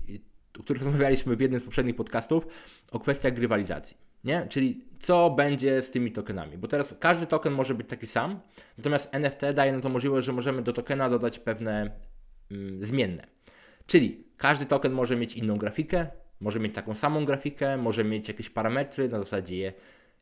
[0.61, 2.47] o których rozmawialiśmy w jednym z poprzednich podcastów,
[2.93, 3.97] o kwestiach grywalizacji.
[4.25, 4.47] Nie?
[4.49, 6.59] Czyli co będzie z tymi tokenami.
[6.59, 8.41] Bo teraz każdy token może być taki sam,
[8.79, 11.91] natomiast NFT daje nam to możliwość, że możemy do tokena dodać pewne
[12.51, 13.27] mm, zmienne.
[13.87, 16.07] Czyli każdy token może mieć inną grafikę,
[16.41, 19.73] może mieć taką samą grafikę, może mieć jakieś parametry na zasadzie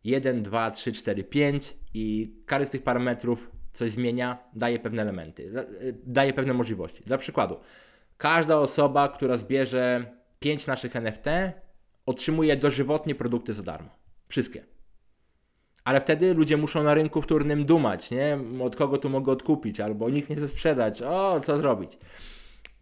[0.05, 5.43] 1, 2, 3, 4, 5 i każdy z tych parametrów coś zmienia, daje pewne elementy,
[5.83, 7.03] y, daje pewne możliwości.
[7.07, 7.57] Dla przykładu,
[8.19, 10.07] każda osoba, która zbierze
[10.41, 11.27] 5 naszych NFT,
[12.07, 13.91] otrzymuje dożywotnie produkty za darmo.
[14.29, 14.65] Wszystkie.
[15.85, 18.39] Ale wtedy ludzie muszą na rynku wtórnym dumać, nie?
[18.63, 21.99] Od kogo tu mogę odkupić, albo nikt nie chce sprzedać, o, co zrobić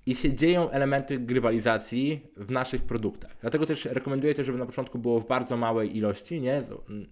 [0.07, 3.37] i się dzieją elementy grywalizacji w naszych produktach.
[3.41, 6.41] Dlatego też rekomenduję to, żeby na początku było w bardzo małej ilości.
[6.41, 6.63] Nie?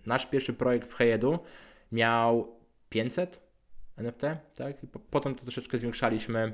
[0.07, 1.39] Nasz pierwszy projekt w Hejedu
[1.93, 2.57] miał
[2.89, 3.41] 500
[3.97, 4.23] NFT,
[4.55, 4.85] tak?
[4.85, 6.53] I po, potem to troszeczkę zwiększaliśmy.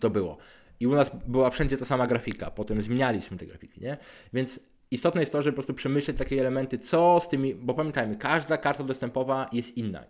[0.00, 0.38] To było.
[0.80, 3.96] I u nas była wszędzie ta sama grafika, potem zmienialiśmy te grafiki, nie?
[4.32, 8.16] Więc istotne jest to, żeby po prostu przemyśleć takie elementy, co z tymi, bo pamiętajmy,
[8.16, 10.04] każda karta dostępowa jest inna.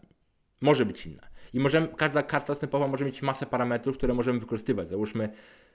[0.60, 1.22] Może być inna.
[1.54, 4.88] I możemy, każda karta dostępowa może mieć masę parametrów, które możemy wykorzystywać.
[4.88, 5.28] Załóżmy,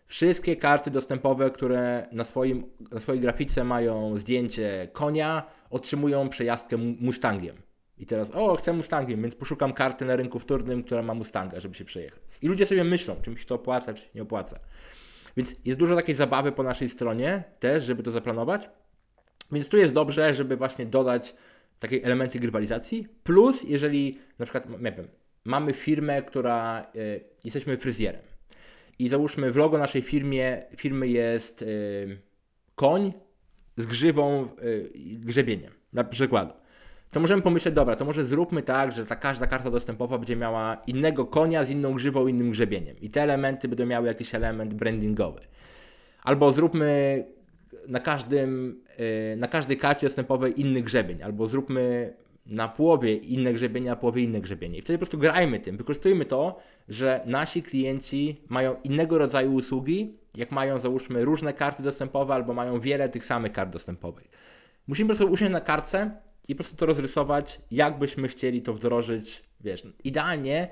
[0.07, 7.55] wszystkie karty dostępowe, które na, swoim, na swojej grafice mają zdjęcie konia, otrzymują przejazdkę Mustangiem.
[7.97, 11.75] I teraz, o, chcę Mustangiem, więc poszukam karty na rynku wtórnym, która ma Mustanga, żeby
[11.75, 12.19] się przejechać.
[12.41, 14.59] I ludzie sobie myślą, czy mi się to opłaca, czy nie opłaca.
[15.37, 18.69] Więc jest dużo takiej zabawy po naszej stronie też, żeby to zaplanować.
[19.51, 21.35] Więc tu jest dobrze, żeby właśnie dodać
[21.79, 23.07] takie elementy grywalizacji.
[23.23, 25.07] Plus, jeżeli na przykład, nie wiem,
[25.45, 28.21] mamy firmę, która y, jesteśmy fryzjerem
[28.99, 32.17] i załóżmy w logo naszej firmie, firmy jest y,
[32.75, 33.13] koń
[33.77, 36.63] z grzywą y, grzebieniem, na przykład.
[37.11, 40.75] To możemy pomyśleć, dobra, to może zróbmy tak, że ta każda karta dostępowa będzie miała
[40.87, 42.99] innego konia z inną grzywą, innym grzebieniem.
[42.99, 45.39] I te elementy będą miały jakiś element brandingowy.
[46.23, 47.23] Albo zróbmy
[47.87, 48.81] na, każdym,
[49.37, 52.13] na każdej karcie dostępowej inny grzebień, albo zróbmy
[52.45, 54.77] na połowie inne grzebienie, na połowie inne grzebienie.
[54.77, 60.17] I wtedy po prostu grajmy tym, wykorzystujmy to, że nasi klienci mają innego rodzaju usługi,
[60.35, 64.29] jak mają załóżmy różne karty dostępowe, albo mają wiele tych samych kart dostępowych.
[64.87, 66.11] Musimy po prostu usiąść na kartce
[66.47, 70.67] i po prostu to rozrysować, jak byśmy chcieli to wdrożyć, wiesz, idealnie,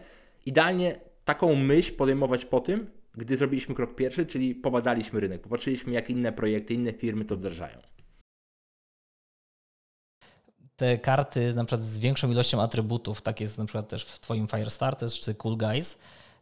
[0.45, 6.10] idealnie taką myśl podejmować po tym, gdy zrobiliśmy krok pierwszy, czyli pobadaliśmy rynek, popatrzyliśmy, jak
[6.10, 7.77] inne projekty, inne firmy to wdrażają.
[10.82, 14.48] Te karty na przykład z większą ilością atrybutów, tak jest na przykład też w Twoim
[14.48, 16.00] Firestarters czy Cool Guys,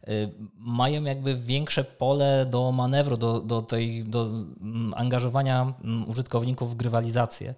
[0.08, 4.26] y, mają jakby większe pole do manewru, do, do, tej, do
[4.60, 7.54] mm, angażowania mm, użytkowników w grywalizację.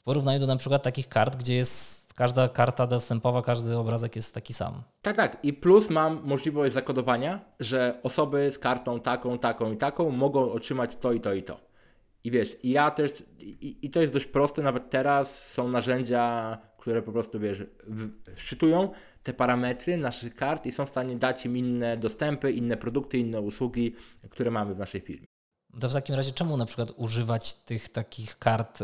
[0.00, 4.34] W porównaniu do na przykład takich kart, gdzie jest każda karta dostępowa, każdy obrazek jest
[4.34, 4.82] taki sam.
[5.02, 5.36] Tak, tak.
[5.42, 10.96] I plus mam możliwość zakodowania, że osoby z kartą taką, taką i taką mogą otrzymać
[10.96, 11.65] to i to i to.
[12.26, 16.58] I wiesz, i ja też, i, i to jest dość proste, nawet teraz są narzędzia,
[16.78, 18.90] które po prostu, wiesz, w, szczytują
[19.22, 23.40] te parametry naszych kart i są w stanie dać im inne dostępy, inne produkty, inne
[23.40, 23.94] usługi,
[24.30, 25.26] które mamy w naszej firmie.
[25.80, 28.78] To w takim razie czemu na przykład używać tych takich kart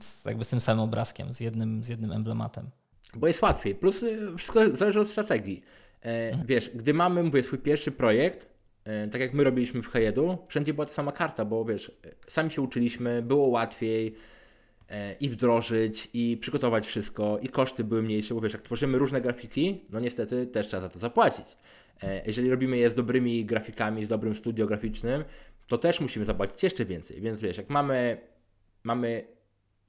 [0.00, 2.70] z, jakby z tym samym obrazkiem, z jednym, z jednym emblematem?
[3.14, 3.74] Bo jest łatwiej.
[3.74, 5.62] Plus y, wszystko zależy od strategii.
[6.02, 6.46] E, mhm.
[6.46, 8.51] Wiesz, gdy mamy, mówię, swój pierwszy projekt,
[9.10, 11.92] tak jak my robiliśmy w Hejedu, wszędzie była ta sama karta, bo wiesz,
[12.26, 14.14] sami się uczyliśmy, było łatwiej
[14.88, 19.20] e, i wdrożyć, i przygotować wszystko, i koszty były mniejsze, bo wiesz, jak tworzymy różne
[19.20, 21.56] grafiki, no niestety też trzeba za to zapłacić.
[22.26, 25.24] Jeżeli robimy je z dobrymi grafikami, z dobrym studio graficznym,
[25.66, 27.20] to też musimy zapłacić jeszcze więcej.
[27.20, 28.18] Więc wiesz, jak mamy,
[28.82, 29.24] mamy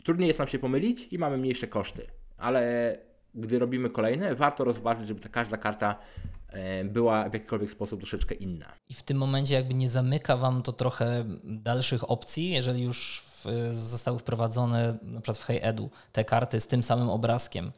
[0.03, 2.97] trudniej jest nam się pomylić i mamy mniejsze koszty, ale
[3.35, 6.42] gdy robimy kolejne, warto rozważyć, żeby ta każda karta e,
[6.85, 8.73] była w jakikolwiek sposób troszeczkę inna.
[8.89, 13.45] I w tym momencie jakby nie zamyka Wam to trochę dalszych opcji, jeżeli już w,
[13.75, 17.71] zostały wprowadzone na przykład w HeyEdu te karty z tym samym obrazkiem,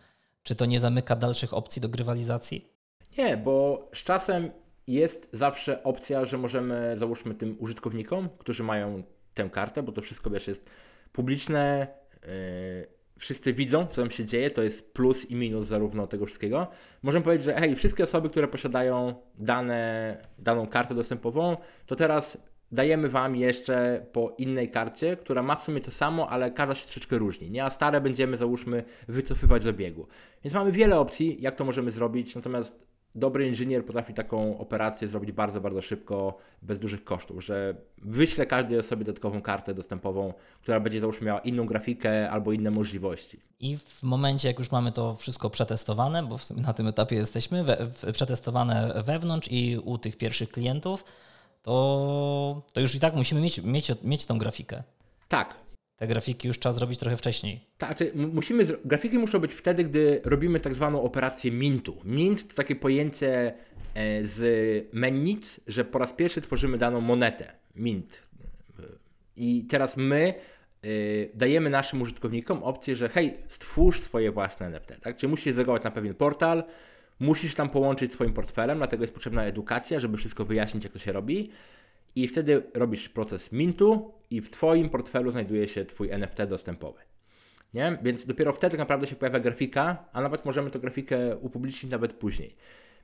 [0.43, 2.69] czy to nie zamyka dalszych opcji do grywalizacji?
[3.17, 4.51] Nie, bo z czasem
[4.87, 10.29] jest zawsze opcja, że możemy, załóżmy tym użytkownikom, którzy mają tę kartę, bo to wszystko
[10.29, 10.69] wiesz, jest
[11.11, 11.87] publiczne,
[12.21, 16.67] yy, wszyscy widzą, co tam się dzieje, to jest plus i minus zarówno tego wszystkiego.
[17.03, 22.37] Możemy powiedzieć, że hej, wszystkie osoby, które posiadają dane, daną kartę dostępową, to teraz
[22.71, 26.85] dajemy Wam jeszcze po innej karcie, która ma w sumie to samo, ale każda się
[26.85, 27.65] troszeczkę różni, nie?
[27.65, 30.07] A stare będziemy, załóżmy, wycofywać z obiegu.
[30.43, 35.31] Więc mamy wiele opcji, jak to możemy zrobić, natomiast dobry inżynier potrafi taką operację zrobić
[35.31, 40.99] bardzo, bardzo szybko, bez dużych kosztów, że wyśle każdej osobie dodatkową kartę dostępową, która będzie
[40.99, 43.39] załóżmy miała inną grafikę albo inne możliwości.
[43.59, 47.15] I w momencie, jak już mamy to wszystko przetestowane, bo w sumie na tym etapie
[47.15, 51.03] jesteśmy, we, w, przetestowane wewnątrz i u tych pierwszych klientów,
[51.63, 54.83] to, to już i tak musimy mieć, mieć, mieć tą grafikę.
[55.27, 55.55] Tak,
[55.97, 57.65] te grafiki już trzeba zrobić trochę wcześniej.
[57.77, 62.01] Tak, znaczy musimy, grafiki muszą być wtedy, gdy robimy tak zwaną operację mintu.
[62.03, 63.53] Mint to takie pojęcie
[63.93, 67.53] e, z Mennic, że po raz pierwszy tworzymy daną monetę.
[67.75, 68.25] Mint.
[69.37, 70.33] I teraz my
[70.85, 74.93] y, dajemy naszym użytkownikom opcję, że hej, stwórz swoje własne NFT.
[75.01, 75.17] Tak?
[75.17, 76.63] Czyli musisz zalogować na pewien portal,
[77.19, 81.11] musisz tam połączyć swoim portfelem, dlatego jest potrzebna edukacja, żeby wszystko wyjaśnić, jak to się
[81.11, 81.51] robi.
[82.15, 86.99] I wtedy robisz proces mintu i w Twoim portfelu znajduje się Twój NFT dostępowy.
[87.73, 87.97] Nie?
[88.03, 92.13] Więc dopiero wtedy tak naprawdę się pojawia grafika, a nawet możemy tę grafikę upublicznić nawet
[92.13, 92.55] później.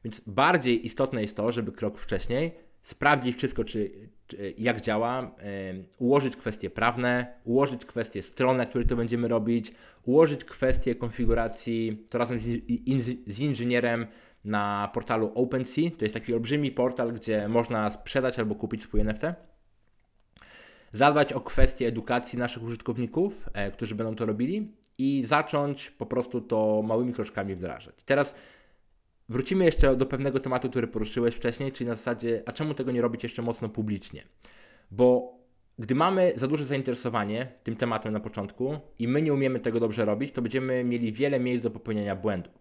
[0.04, 3.92] Więc bardziej istotne jest to, żeby krok wcześniej sprawdzić wszystko, czy,
[4.28, 5.36] czy jak działa,
[5.72, 12.18] yy, ułożyć kwestie prawne, ułożyć kwestie strony, na to będziemy robić, ułożyć kwestie konfiguracji, to
[12.18, 14.08] razem z, in, z inżynierem
[14.46, 15.92] na portalu OpenSea.
[15.98, 19.22] To jest taki olbrzymi portal, gdzie można sprzedać albo kupić swój NFT.
[20.94, 26.42] Zadbać o kwestie edukacji naszych użytkowników, e, którzy będą to robili i zacząć po prostu
[26.42, 27.96] to małymi kroczkami wdrażać.
[28.06, 28.36] Teraz
[29.30, 33.02] wrócimy jeszcze do pewnego tematu, który poruszyłeś wcześniej, czyli na zasadzie, a czemu tego nie
[33.02, 34.24] robić jeszcze mocno publicznie?
[34.92, 35.38] Bo
[35.80, 40.06] gdy mamy za duże zainteresowanie tym tematem na początku i my nie umiemy tego dobrze
[40.06, 42.61] robić, to będziemy mieli wiele miejsc do popełniania błędów.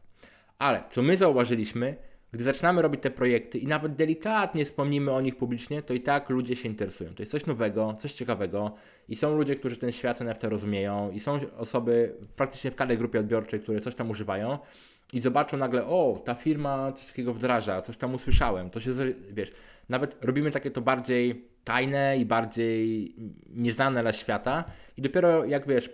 [0.61, 1.97] Ale co my zauważyliśmy,
[2.33, 6.31] gdy zaczynamy robić te projekty i nawet delikatnie wspomnimy o nich publicznie, to i tak
[6.31, 7.15] ludzie się interesują.
[7.15, 8.75] To jest coś nowego, coś ciekawego
[9.09, 13.21] i są ludzie, którzy ten świat NFT rozumieją i są osoby praktycznie w każdej grupie
[13.21, 14.59] odbiorczej, które coś tam używają
[15.13, 18.91] i zobaczą nagle, o, ta firma coś takiego wdraża, coś tam usłyszałem, to się,
[19.31, 19.53] wiesz,
[19.89, 23.15] nawet robimy takie to bardziej tajne i bardziej
[23.55, 24.65] nieznane dla świata
[24.97, 25.91] i dopiero jak wiesz,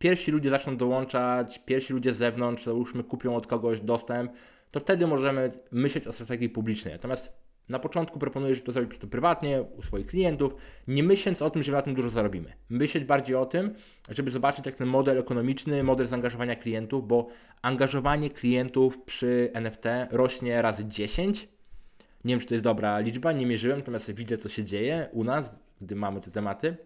[0.00, 4.32] pierwsi ludzie zaczną dołączać, pierwsi ludzie z zewnątrz, załóżmy kupią od kogoś dostęp,
[4.70, 6.94] to wtedy możemy myśleć o strategii publicznej.
[6.94, 7.32] Natomiast
[7.68, 10.54] na początku proponuję, żeby to zrobić to prywatnie, u swoich klientów,
[10.88, 12.52] nie myśląc o tym, że na tym dużo zarobimy.
[12.68, 13.74] Myśleć bardziej o tym,
[14.08, 17.26] żeby zobaczyć jak ten model ekonomiczny, model zaangażowania klientów, bo
[17.62, 21.48] angażowanie klientów przy NFT rośnie razy 10.
[22.24, 25.24] Nie wiem, czy to jest dobra liczba, nie mierzyłem, natomiast widzę, co się dzieje u
[25.24, 26.76] nas, gdy mamy te tematy.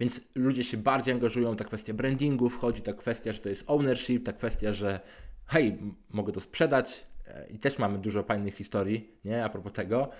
[0.00, 4.26] Więc ludzie się bardziej angażują, ta kwestia brandingu wchodzi, ta kwestia, że to jest ownership,
[4.26, 5.00] ta kwestia, że
[5.46, 5.78] hej,
[6.10, 10.10] mogę to sprzedać e, i też mamy dużo fajnych historii, nie, a propos tego,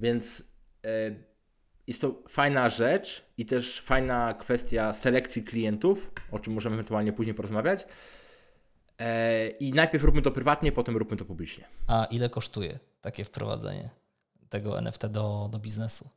[0.00, 0.42] więc
[0.84, 1.14] e,
[1.86, 7.34] jest to fajna rzecz i też fajna kwestia selekcji klientów, o czym możemy ewentualnie później
[7.34, 7.86] porozmawiać.
[8.98, 11.64] E, I najpierw róbmy to prywatnie, potem róbmy to publicznie.
[11.86, 13.90] A ile kosztuje takie wprowadzenie
[14.48, 16.08] tego NFT do, do biznesu?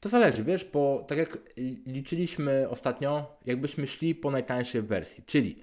[0.00, 1.38] To zależy, wiesz, bo tak jak
[1.86, 5.56] liczyliśmy ostatnio, jakbyśmy szli po najtańszej wersji, czyli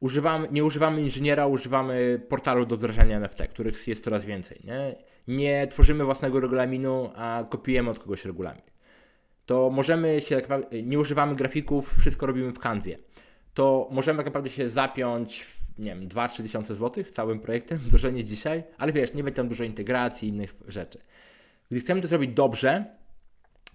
[0.00, 4.60] używamy, nie używamy inżyniera, używamy portalu do wdrażania NFT, których jest coraz więcej.
[4.64, 4.96] Nie,
[5.28, 8.62] nie tworzymy własnego regulaminu, a kopiujemy od kogoś regulamin.
[9.46, 10.42] To możemy się,
[10.84, 12.98] nie używamy grafików, wszystko robimy w kanwie.
[13.54, 15.46] To możemy tak naprawdę się zapiąć,
[15.78, 19.64] nie wiem, 2-3 tysiące złotych całym projektem, wdrożenie dzisiaj, ale wiesz, nie będzie tam dużo
[19.64, 20.98] integracji i innych rzeczy.
[21.70, 22.84] Gdy chcemy to zrobić dobrze,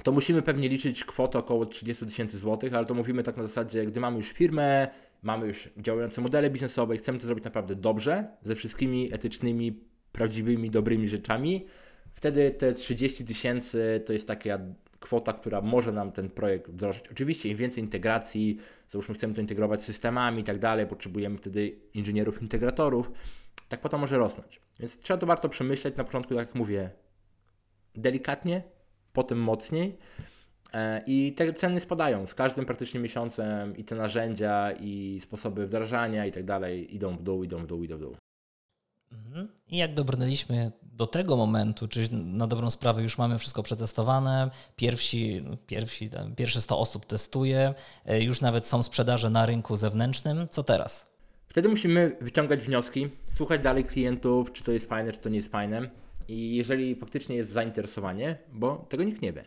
[0.04, 3.86] to musimy pewnie liczyć kwotę około 30 tysięcy złotych, ale to mówimy tak na zasadzie,
[3.86, 4.88] gdy mamy już firmę,
[5.24, 10.70] mamy już działające modele biznesowe i chcemy to zrobić naprawdę dobrze, ze wszystkimi etycznymi, prawdziwymi,
[10.70, 11.66] dobrymi rzeczami,
[12.14, 14.60] wtedy te 30 tysięcy to jest taka
[15.00, 17.08] kwota, która może nam ten projekt wdrożyć.
[17.08, 18.58] Oczywiście im więcej integracji,
[18.88, 23.12] załóżmy chcemy to integrować z systemami i tak dalej, potrzebujemy wtedy inżynierów, integratorów,
[23.70, 24.62] tak potem może rosnąć.
[24.80, 26.90] Więc trzeba to warto przemyśleć na początku, jak mówię,
[27.96, 28.64] delikatnie,
[29.14, 29.98] potem mocniej.
[30.74, 36.26] E, I te ceny spadają z każdym praktycznie miesiącem i te narzędzia i sposoby wdrażania
[36.26, 38.16] i tak dalej idą w dół, idą w dół, idą w dół.
[39.12, 39.48] Mhm.
[39.70, 45.46] I jak dobrnęliśmy do tego momentu, czyli na dobrą sprawę już mamy wszystko przetestowane, pierwsi,
[45.68, 47.74] pierwsi, pierwsze 100 osób testuje,
[48.06, 51.10] e, już nawet są sprzedaże na rynku zewnętrznym, co teraz?
[51.48, 55.52] Wtedy musimy wyciągać wnioski, słuchać dalej klientów, czy to jest fajne, czy to nie jest
[55.52, 55.90] fajne.
[56.30, 59.44] I jeżeli faktycznie jest zainteresowanie, bo tego nikt nie wie.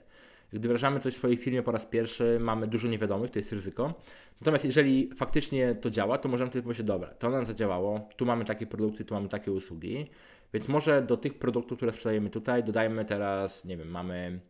[0.51, 3.95] Gdy wdrażamy coś w swojej firmie po raz pierwszy, mamy dużo niewiadomych, to jest ryzyko.
[4.40, 8.45] Natomiast jeżeli faktycznie to działa, to możemy wtedy powiedzieć, dobra, to nam zadziałało, tu mamy
[8.45, 10.07] takie produkty, tu mamy takie usługi,
[10.55, 14.40] więc może do tych produktów, które sprzedajemy tutaj, dodajmy teraz, nie wiem, mamy,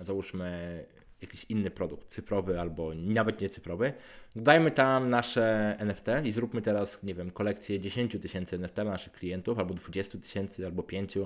[0.00, 0.84] załóżmy
[1.22, 3.92] jakiś inny produkt, cyfrowy albo nawet nie cyfrowy,
[4.36, 9.12] dodajmy tam nasze NFT i zróbmy teraz, nie wiem, kolekcję 10 tysięcy NFT dla naszych
[9.12, 11.18] klientów, albo 20 tysięcy, albo 5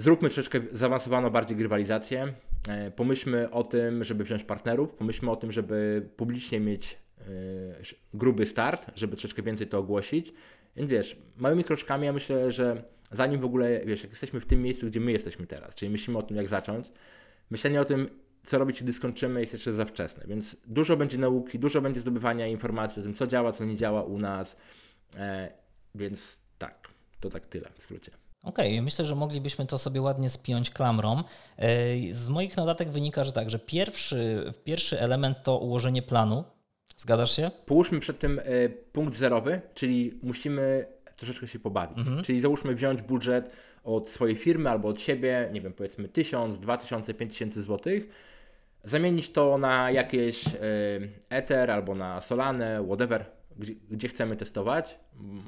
[0.00, 2.34] Zróbmy troszeczkę zaawansowaną bardziej grywalizację.
[2.68, 7.24] E, pomyślmy o tym, żeby wziąć partnerów, pomyślmy o tym, żeby publicznie mieć e,
[8.14, 10.32] gruby start, żeby troszeczkę więcej to ogłosić.
[10.76, 14.62] Więc wiesz, małymi kroczkami ja myślę, że zanim w ogóle, wiesz, jak jesteśmy w tym
[14.62, 16.92] miejscu, gdzie my jesteśmy teraz, czyli myślimy o tym, jak zacząć,
[17.50, 18.08] myślenie o tym,
[18.44, 20.24] co robić, gdy skończymy, jest jeszcze za wczesne.
[20.26, 24.02] Więc dużo będzie nauki, dużo będzie zdobywania informacji o tym, co działa, co nie działa
[24.02, 24.56] u nas.
[25.16, 25.52] E,
[25.94, 26.88] więc tak,
[27.20, 28.29] to tak tyle w skrócie.
[28.44, 31.22] Okej, okay, myślę, że moglibyśmy to sobie ładnie spiąć klamrą.
[31.56, 31.74] E,
[32.14, 36.44] z moich notatek wynika, że tak, że pierwszy, pierwszy element to ułożenie planu.
[36.96, 37.50] Zgadzasz się?
[37.66, 41.98] Połóżmy przed tym e, punkt zerowy, czyli musimy troszeczkę się pobawić.
[41.98, 42.22] Mhm.
[42.22, 43.50] Czyli załóżmy wziąć budżet
[43.84, 48.08] od swojej firmy albo od siebie, nie wiem, powiedzmy 1000, 2000, 5000 złotych,
[48.84, 50.50] zamienić to na jakieś e,
[51.30, 54.98] Ether albo na Solanę, whatever, gdzie, gdzie, chcemy testować,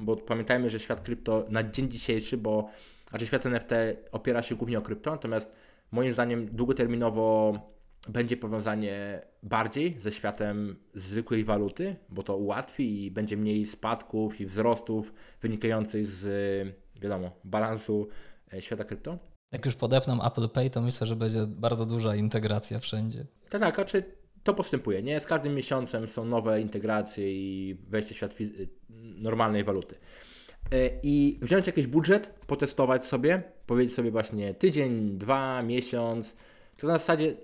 [0.01, 2.69] bo pamiętajmy, że świat krypto na dzień dzisiejszy, bo
[3.09, 3.71] znaczy świat NFT
[4.11, 5.55] opiera się głównie o krypto, natomiast
[5.91, 7.59] moim zdaniem długoterminowo
[8.07, 14.45] będzie powiązanie bardziej ze światem zwykłej waluty, bo to ułatwi i będzie mniej spadków i
[14.45, 16.27] wzrostów wynikających z,
[17.01, 18.07] wiadomo, balansu
[18.53, 19.17] e, świata krypto.
[19.51, 23.25] Jak już podepną Apple Pay, to myślę, że będzie bardzo duża integracja wszędzie.
[23.49, 24.03] Tak, tak, znaczy
[24.43, 25.03] to postępuje.
[25.03, 28.33] Nie z każdym miesiącem są nowe integracje i wejście w świat
[29.17, 29.95] normalnej waluty.
[30.71, 36.35] E, I wziąć jakiś budżet, potestować sobie, powiedzieć sobie właśnie tydzień, dwa, miesiąc.
[36.79, 37.35] To na zasadzie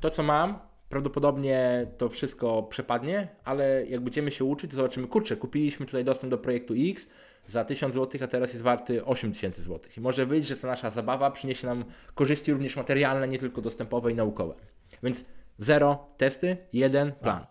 [0.00, 0.58] to, co mam,
[0.88, 6.30] prawdopodobnie to wszystko przepadnie, ale jak będziemy się uczyć, to zobaczymy, kurczę, kupiliśmy tutaj dostęp
[6.30, 7.08] do projektu X,
[7.46, 9.90] za 1000 zł, a teraz jest warty 8000 zł.
[9.96, 14.12] I może być, że ta nasza zabawa przyniesie nam korzyści również materialne, nie tylko dostępowe
[14.12, 14.54] i naukowe.
[15.02, 15.24] Więc
[15.58, 17.46] zero testy, jeden plan.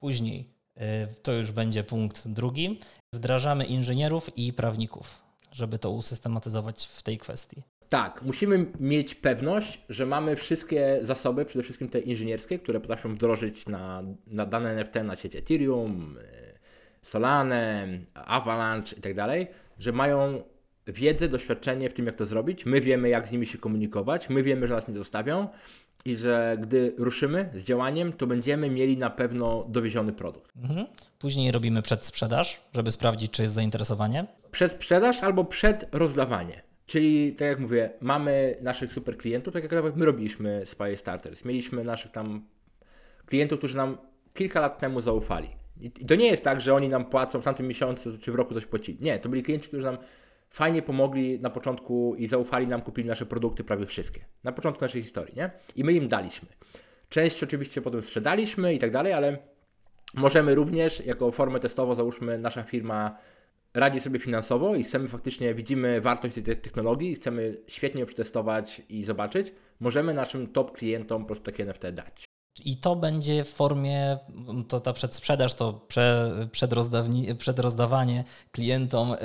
[0.00, 0.80] Później, y,
[1.22, 2.80] to już będzie punkt drugi,
[3.12, 5.22] wdrażamy inżynierów i prawników,
[5.52, 7.62] żeby to usystematyzować w tej kwestii.
[7.88, 13.66] Tak, musimy mieć pewność, że mamy wszystkie zasoby, przede wszystkim te inżynierskie, które potrafią wdrożyć
[13.66, 16.58] na, na dane NFT na sieci Ethereum, y,
[17.02, 19.46] Solane, Avalanche i tak dalej,
[19.78, 20.42] że mają
[20.86, 22.66] wiedzę, doświadczenie w tym, jak to zrobić.
[22.66, 25.48] My wiemy, jak z nimi się komunikować, my wiemy, że nas nie zostawią
[26.04, 30.56] i że gdy ruszymy z działaniem, to będziemy mieli na pewno dowieziony produkt.
[30.56, 30.86] Mhm.
[31.18, 34.26] Później robimy przedsprzedaż, żeby sprawdzić, czy jest zainteresowanie.
[34.50, 36.62] Przed sprzedaż albo przed rozdawanie.
[36.86, 41.44] Czyli, tak jak mówię, mamy naszych super klientów, tak jak my robiliśmy Spy Starters.
[41.44, 42.46] Mieliśmy naszych tam
[43.26, 43.98] klientów, którzy nam
[44.34, 45.48] kilka lat temu zaufali.
[45.80, 48.54] I to nie jest tak, że oni nam płacą w tamtym miesiącu czy w roku
[48.54, 48.98] coś płacili.
[49.00, 49.98] Nie, to byli klienci, którzy nam
[50.50, 54.24] fajnie pomogli na początku i zaufali nam, kupili nasze produkty prawie wszystkie.
[54.44, 55.50] Na początku naszej historii, nie?
[55.76, 56.48] I my im daliśmy.
[57.08, 59.38] Część oczywiście potem sprzedaliśmy i tak dalej, ale
[60.14, 63.18] możemy również jako formę testową, załóżmy, nasza firma
[63.74, 69.04] radzi sobie finansowo i chcemy faktycznie, widzimy wartość tej technologii, chcemy świetnie ją przetestować i
[69.04, 72.29] zobaczyć, możemy naszym top klientom po prostu takie NFT dać.
[72.58, 74.18] I to będzie w formie,
[74.68, 76.48] to ta przedsprzedaż, to prze,
[77.38, 79.16] przedrozdawanie klientom, yy,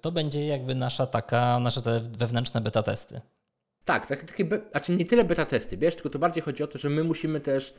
[0.00, 3.20] to będzie jakby nasza taka, nasze te wewnętrzne beta testy.
[3.84, 6.78] Tak, tak takie, znaczy nie tyle beta testy, wiesz, tylko to bardziej chodzi o to,
[6.78, 7.74] że my musimy też,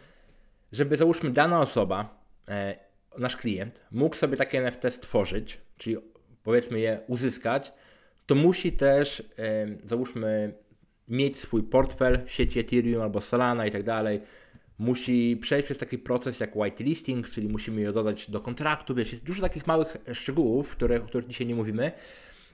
[0.72, 2.76] żeby załóżmy dana osoba, e,
[3.18, 5.98] nasz klient, mógł sobie takie NFT stworzyć, czyli
[6.44, 7.74] powiedzmy je uzyskać,
[8.26, 10.54] to musi też, e, załóżmy,
[11.08, 14.22] mieć swój portfel w sieci Ethereum albo Solana i tak dalej,
[14.80, 19.24] musi przejść przez taki proces jak whitelisting, czyli musimy je dodać do kontraktu, wiesz, jest
[19.24, 21.92] dużo takich małych szczegółów, które, o których dzisiaj nie mówimy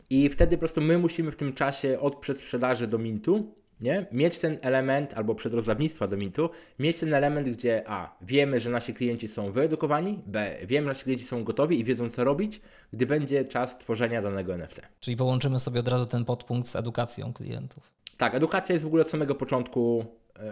[0.09, 4.05] i wtedy po prostu my musimy w tym czasie od przedsprzedaży do mintu nie?
[4.11, 6.49] mieć ten element, albo przedrozdawnictwa do mintu,
[6.79, 11.03] mieć ten element, gdzie a, wiemy, że nasi klienci są wyedukowani, b, wiemy, że nasi
[11.03, 12.61] klienci są gotowi i wiedzą, co robić,
[12.93, 14.81] gdy będzie czas tworzenia danego NFT.
[14.99, 17.91] Czyli połączymy sobie od razu ten podpunkt z edukacją klientów.
[18.17, 20.05] Tak, edukacja jest w ogóle od samego początku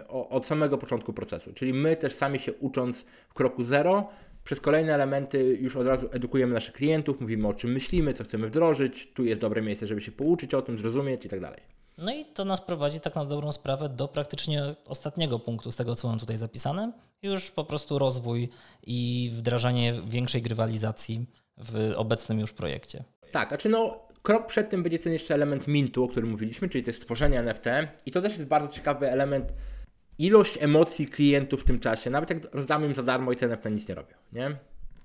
[0.08, 1.52] Od samego początku procesu.
[1.52, 4.08] Czyli my też sami się ucząc w kroku zero,
[4.44, 8.46] przez kolejne elementy już od razu edukujemy naszych klientów, mówimy o czym myślimy, co chcemy
[8.46, 11.60] wdrożyć, tu jest dobre miejsce, żeby się pouczyć o tym, zrozumieć i tak dalej.
[11.98, 15.94] No i to nas prowadzi tak na dobrą sprawę do praktycznie ostatniego punktu z tego,
[15.94, 16.92] co mam tutaj zapisane.
[17.22, 18.48] Już po prostu rozwój
[18.86, 21.26] i wdrażanie większej grywalizacji
[21.58, 23.04] w obecnym już projekcie.
[23.32, 26.84] Tak, znaczy no krok przed tym będzie ten jeszcze element mintu, o którym mówiliśmy, czyli
[26.84, 27.66] to jest stworzenie NFT
[28.06, 29.52] i to też jest bardzo ciekawy element
[30.22, 33.70] ilość emocji klientów w tym czasie, nawet jak rozdamy im za darmo i ten NFT
[33.70, 34.56] nic nie robią, nie?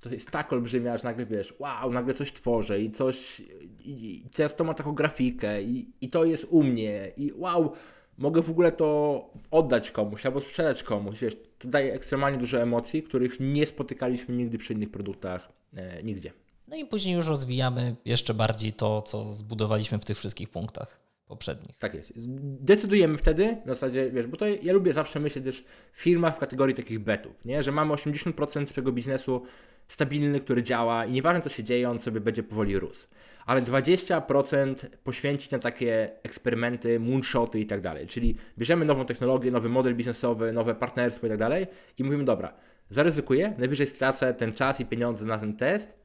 [0.01, 3.41] To jest tak olbrzymia, że nagle wiesz, wow, nagle coś tworzę i coś,
[3.79, 7.73] i, często ma taką grafikę i, i to jest u mnie i wow,
[8.17, 13.03] mogę w ogóle to oddać komuś albo sprzedać komuś, wiesz, to daje ekstremalnie dużo emocji,
[13.03, 16.33] których nie spotykaliśmy nigdy przy innych produktach, e, nigdzie.
[16.67, 21.77] No i później już rozwijamy jeszcze bardziej to, co zbudowaliśmy w tych wszystkich punktach poprzednich.
[21.77, 22.13] Tak jest.
[22.61, 26.39] Decydujemy wtedy, w zasadzie, wiesz, bo to ja lubię zawsze myśleć też w firmach w
[26.39, 27.63] kategorii takich betów, nie?
[27.63, 29.43] że mamy 80% swojego biznesu
[29.87, 33.07] stabilny, który działa i nieważne co się dzieje, on sobie będzie powoli rósł.
[33.45, 38.07] Ale 20% poświęcić na takie eksperymenty, moonshoty i tak dalej.
[38.07, 41.67] Czyli bierzemy nową technologię, nowy model biznesowy, nowe partnerstwo i tak dalej
[41.97, 42.53] i mówimy, dobra,
[42.89, 45.99] zaryzykuję, najwyżej stracę ten czas i pieniądze na ten test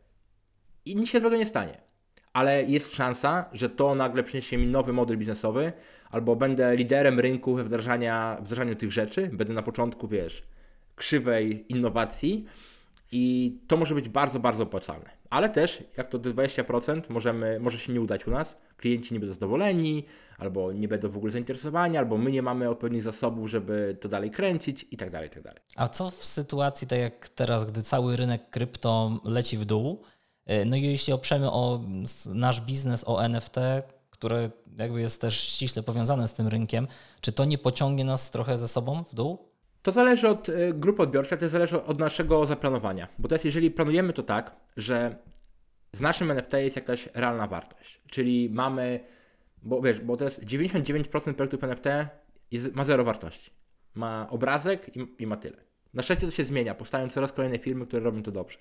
[0.85, 1.92] i nic się tego nie stanie
[2.33, 5.73] ale jest szansa, że to nagle przyniesie mi nowy model biznesowy,
[6.11, 10.43] albo będę liderem rynku we wdrażania, wdrażaniu tych rzeczy, będę na początku, wiesz,
[10.97, 12.45] krzywej innowacji
[13.13, 15.11] i to może być bardzo, bardzo opłacalne.
[15.31, 19.35] Ale też, jak to 20%, możemy, może się nie udać u nas, klienci nie będą
[19.35, 20.05] zadowoleni,
[20.39, 24.31] albo nie będą w ogóle zainteresowani, albo my nie mamy odpowiednich zasobów, żeby to dalej
[24.31, 25.61] kręcić i tak dalej, tak dalej.
[25.77, 30.03] A co w sytuacji, tak jak teraz, gdy cały rynek krypto leci w dół,
[30.67, 31.81] no i jeśli oprzemy o
[32.35, 33.57] nasz biznes o NFT,
[34.11, 36.89] które jakby jest też ściśle powiązane z tym rynkiem,
[37.21, 39.53] czy to nie pociągnie nas trochę ze sobą w dół?
[39.83, 43.09] To zależy od e, grupy odbiorczej, to zależy od naszego zaplanowania.
[43.19, 45.17] Bo teraz, jeżeli planujemy to tak, że
[45.93, 49.01] z naszym NFT jest jakaś realna wartość, czyli mamy,
[49.63, 51.87] bo wiesz, bo to jest 99% projektów NFT
[52.51, 53.51] jest, ma zero wartości.
[53.95, 55.57] Ma obrazek i, i ma tyle.
[55.95, 58.59] Na szczęście to się zmienia, powstają coraz kolejne firmy, które robią to dobrze.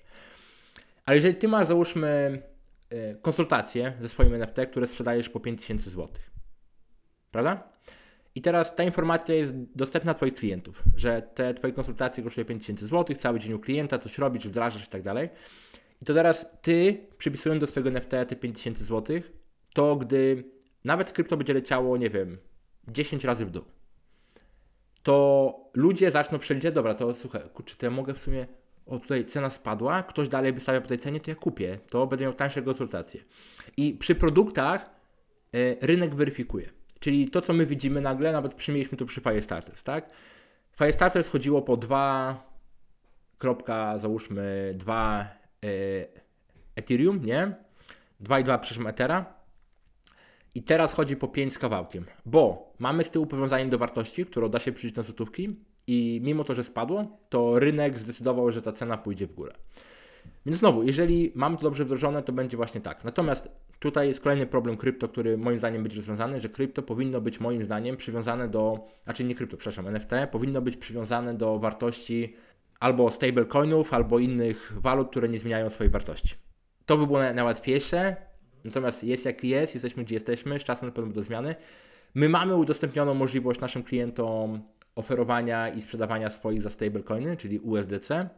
[1.04, 2.42] Ale jeżeli ty masz, załóżmy,
[2.90, 6.08] e, konsultacje ze swoim NFT, które sprzedajesz po 5000 zł,
[7.30, 7.72] prawda?
[8.34, 12.86] I teraz ta informacja jest dostępna dla Twoich klientów, że te Twoje konsultacje kosztują 5000
[12.86, 15.28] zł, cały dzień u klienta, coś robisz, wdrażasz i tak dalej.
[16.02, 19.20] I to teraz ty, przypisując do swojego NFT te 5000 zł,
[19.74, 20.44] to gdy
[20.84, 22.38] nawet krypto będzie leciało, nie wiem,
[22.88, 23.64] 10 razy w dół,
[25.02, 28.46] to ludzie zaczną przeliczać, dobra, to słuchaj, kurczę, to ja mogę w sumie,
[28.86, 32.24] o tutaj cena spadła, ktoś dalej wystawia po tej cenie, to ja kupię, to będę
[32.24, 33.20] miał tańsze konsultacje.
[33.76, 34.90] I przy produktach
[35.52, 36.70] e, rynek weryfikuje.
[37.00, 40.10] Czyli to, co my widzimy nagle, nawet przymieliśmy to przy Firestarters, tak?
[40.76, 42.52] Firestarters chodziło po 2,
[43.38, 45.28] kropka, załóżmy 2
[45.64, 45.68] e,
[46.76, 47.54] Ethereum, nie?
[48.22, 49.34] 2,2 przecież Ethera.
[50.54, 54.48] I teraz chodzi po 5 z kawałkiem, bo mamy z tyłu powiązanie do wartości, którą
[54.48, 55.56] da się przyjrzeć na złotówki
[55.86, 59.52] i mimo to, że spadło, to rynek zdecydował, że ta cena pójdzie w górę.
[60.46, 63.04] Więc znowu, jeżeli mamy to dobrze wdrożone, to będzie właśnie tak.
[63.04, 67.40] Natomiast tutaj jest kolejny problem krypto, który moim zdaniem będzie rozwiązany, że krypto powinno być
[67.40, 72.36] moim zdaniem przywiązane do, znaczy nie krypto, przepraszam, NFT, powinno być przywiązane do wartości
[72.80, 76.34] albo stablecoinów, albo innych walut, które nie zmieniają swojej wartości.
[76.86, 78.16] To by było najłatwiejsze,
[78.64, 81.54] natomiast jest jak jest, jesteśmy gdzie jesteśmy, z czasem na pewno będą zmiany.
[82.14, 84.62] My mamy udostępnioną możliwość naszym klientom
[84.94, 88.28] oferowania i sprzedawania swoich za stablecoiny, czyli USDC,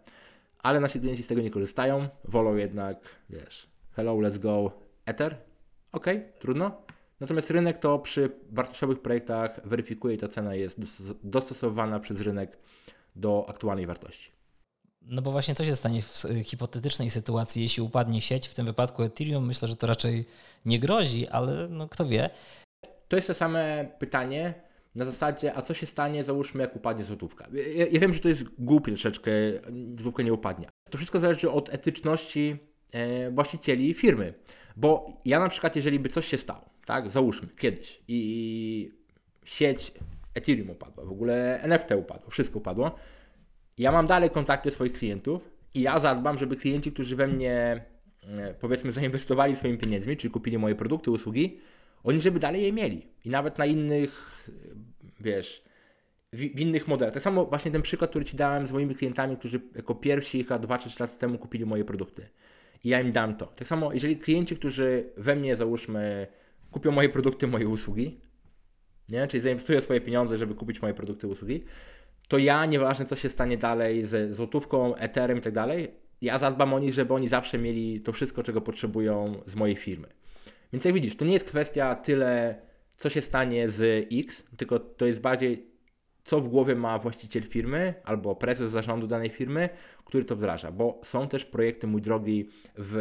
[0.58, 2.96] ale nasi klienci z tego nie korzystają, wolą jednak,
[3.30, 4.72] wiesz, hello, let's go,
[5.06, 5.36] Ether,
[5.92, 6.06] ok,
[6.38, 6.82] trudno.
[7.20, 10.80] Natomiast rynek to przy wartościowych projektach weryfikuje ta cena jest
[11.22, 12.58] dostosowana przez rynek
[13.16, 14.30] do aktualnej wartości.
[15.02, 19.02] No bo właśnie co się stanie w hipotetycznej sytuacji, jeśli upadnie sieć, w tym wypadku
[19.02, 20.26] Ethereum, myślę, że to raczej
[20.64, 22.30] nie grozi, ale no kto wie.
[23.08, 24.54] To jest to same pytanie
[24.94, 27.48] na zasadzie, a co się stanie, załóżmy, jak upadnie złotówka.
[27.74, 29.30] Ja, ja wiem, że to jest głupie troszeczkę,
[29.96, 30.68] złotówka nie upadnie.
[30.90, 32.56] To wszystko zależy od etyczności
[32.92, 34.34] e, właścicieli firmy.
[34.76, 38.90] Bo ja na przykład, jeżeli by coś się stało, tak, załóżmy, kiedyś i
[39.44, 39.92] sieć
[40.34, 42.94] Ethereum upadła, w ogóle NFT upadło, wszystko upadło,
[43.78, 47.84] ja mam dalej kontakty swoich klientów i ja zadbam, żeby klienci, którzy we mnie
[48.28, 51.58] e, powiedzmy zainwestowali swoimi pieniędzmi, czyli kupili moje produkty, usługi,
[52.04, 53.06] oni żeby dalej je mieli.
[53.24, 54.40] I nawet na innych,
[55.20, 55.64] wiesz,
[56.32, 57.14] w, innych modelach.
[57.14, 60.58] Tak samo właśnie ten przykład, który Ci dałem z moimi klientami, którzy jako pierwsi chyba
[60.58, 62.28] 2 3 lat temu kupili moje produkty.
[62.84, 63.46] I ja im dam to.
[63.46, 66.26] Tak samo, jeżeli klienci, którzy we mnie, załóżmy,
[66.70, 68.20] kupią moje produkty, moje usługi,
[69.08, 69.26] nie?
[69.26, 71.64] czyli zainwestują swoje pieniądze, żeby kupić moje produkty, usługi,
[72.28, 75.88] to ja, nieważne co się stanie dalej ze złotówką, eterem i tak dalej,
[76.22, 80.08] ja zadbam o nich, żeby oni zawsze mieli to wszystko, czego potrzebują z mojej firmy.
[80.74, 82.60] Więc jak widzisz, to nie jest kwestia tyle,
[82.96, 85.66] co się stanie z X, tylko to jest bardziej,
[86.24, 89.68] co w głowie ma właściciel firmy albo prezes zarządu danej firmy,
[90.04, 90.72] który to wdraża.
[90.72, 92.48] Bo są też projekty, mój drogi,
[92.78, 92.98] w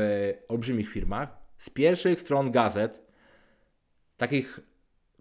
[0.47, 1.38] olbrzymich firmach.
[1.57, 3.01] Z pierwszych stron gazet,
[4.17, 4.59] takich,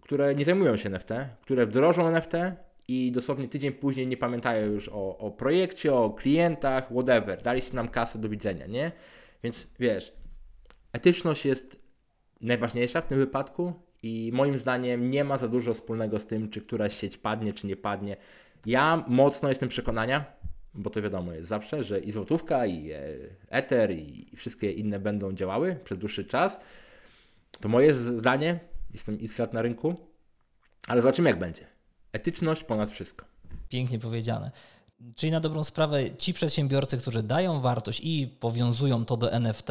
[0.01, 1.09] które nie zajmują się NFT,
[1.41, 2.33] które wdrożą NFT
[2.87, 7.41] i dosłownie tydzień później nie pamiętają już o, o projekcie, o klientach, whatever.
[7.41, 8.91] Daliście nam kasę do widzenia, nie?
[9.43, 10.13] Więc wiesz,
[10.91, 11.82] etyczność jest
[12.43, 13.73] najważniejsza w tym wypadku
[14.03, 17.67] i moim zdaniem nie ma za dużo wspólnego z tym, czy któraś sieć padnie, czy
[17.67, 18.17] nie padnie.
[18.65, 20.25] Ja mocno jestem przekonania,
[20.73, 22.99] bo to wiadomo jest zawsze, że i złotówka, i e,
[23.49, 26.59] Ether, i wszystkie inne będą działały przez dłuższy czas.
[27.59, 28.59] To moje zdanie,
[28.93, 29.95] jestem x lat na rynku,
[30.87, 31.65] ale zobaczymy jak będzie.
[32.11, 33.25] Etyczność ponad wszystko.
[33.69, 34.51] Pięknie powiedziane.
[35.15, 39.67] Czyli na dobrą sprawę ci przedsiębiorcy, którzy dają wartość i powiązują to do NFT,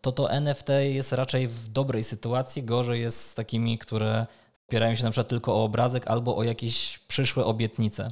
[0.00, 4.26] to to NFT jest raczej w dobrej sytuacji, gorzej jest z takimi, które
[4.68, 8.08] opierają się na przykład tylko o obrazek albo o jakieś przyszłe obietnice.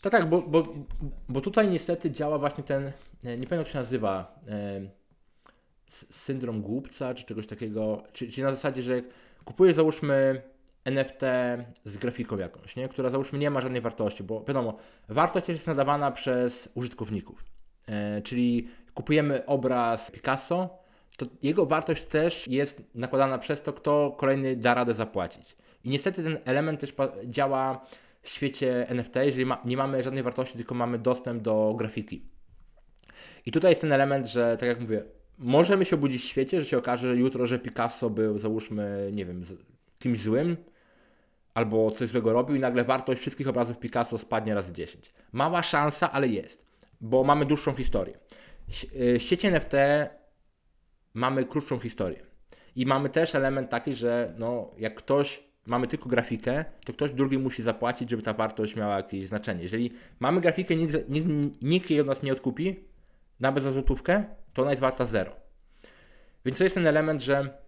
[0.00, 0.66] Tak, tak, bo, bo,
[1.28, 2.92] bo tutaj niestety działa właśnie ten,
[3.24, 4.80] nie pamiętam jak się nazywa, e,
[5.90, 9.02] syndrom głupca czy czegoś takiego, czyli, czyli na zasadzie, że
[9.44, 10.42] kupujesz załóżmy
[10.84, 11.22] NFT
[11.84, 12.88] z grafiką jakąś, nie?
[12.88, 14.76] która załóżmy nie ma żadnej wartości, bo wiadomo,
[15.08, 17.44] wartość jest nadawana przez użytkowników.
[17.88, 20.78] E, czyli kupujemy obraz Picasso,
[21.16, 25.56] to jego wartość też jest nakładana przez to, kto kolejny da radę zapłacić.
[25.84, 26.94] I niestety ten element też
[27.24, 27.86] działa
[28.22, 32.22] w świecie NFT, jeżeli ma, nie mamy żadnej wartości, tylko mamy dostęp do grafiki.
[33.46, 35.04] I tutaj jest ten element, że tak jak mówię,
[35.38, 39.42] możemy się obudzić w świecie, że się okaże jutro, że Picasso był, załóżmy, nie wiem,
[39.98, 40.56] kimś złym,
[41.54, 45.12] albo coś złego robił i nagle wartość wszystkich obrazów Picasso spadnie razy 10.
[45.32, 46.66] Mała szansa, ale jest,
[47.00, 48.18] bo mamy dłuższą historię.
[48.68, 49.74] W świecie NFT
[51.16, 52.20] mamy krótszą historię.
[52.76, 57.38] I mamy też element taki, że no, jak ktoś, mamy tylko grafikę, to ktoś drugi
[57.38, 59.62] musi zapłacić, żeby ta wartość miała jakieś znaczenie.
[59.62, 61.28] Jeżeli mamy grafikę, nikt, nikt,
[61.62, 62.84] nikt jej od nas nie odkupi,
[63.40, 65.32] nawet za złotówkę, to ona jest warta zero.
[66.44, 67.58] Więc to jest ten element, że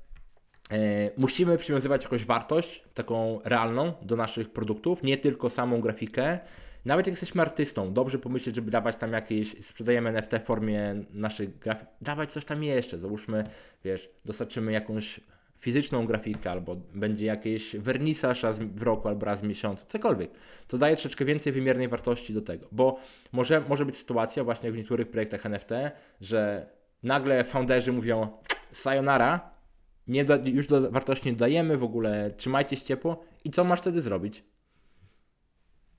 [0.70, 6.38] e, musimy przywiązywać jakąś wartość, taką realną do naszych produktów, nie tylko samą grafikę,
[6.84, 11.58] Nawet jak jesteśmy artystą, dobrze pomyśleć, żeby dawać tam jakieś, sprzedajemy NFT w formie naszych
[11.58, 12.98] grafik, dawać coś tam jeszcze.
[12.98, 13.44] Załóżmy,
[13.84, 15.20] wiesz, dostarczymy jakąś
[15.60, 20.30] fizyczną grafikę, albo będzie jakiś wernisaż raz w roku, albo raz w miesiącu, cokolwiek.
[20.68, 23.00] To daje troszeczkę więcej wymiernej wartości do tego, bo
[23.32, 25.70] może, może być sytuacja właśnie w niektórych projektach NFT,
[26.20, 26.66] że
[27.02, 28.28] nagle founderzy mówią
[28.72, 29.50] sayonara,
[30.08, 33.80] nie do, już do wartości nie dajemy, w ogóle trzymajcie się ciepło i co masz
[33.80, 34.44] wtedy zrobić?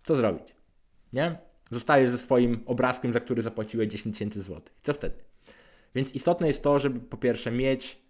[0.04, 0.59] Co zrobić?
[1.14, 1.38] Nie?
[1.72, 4.76] Zostajesz ze swoim obrazkiem, za który zapłaciłeś 10 tysięcy złotych.
[4.82, 5.16] Co wtedy?
[5.96, 8.02] Więc istotne jest to, żeby po pierwsze mieć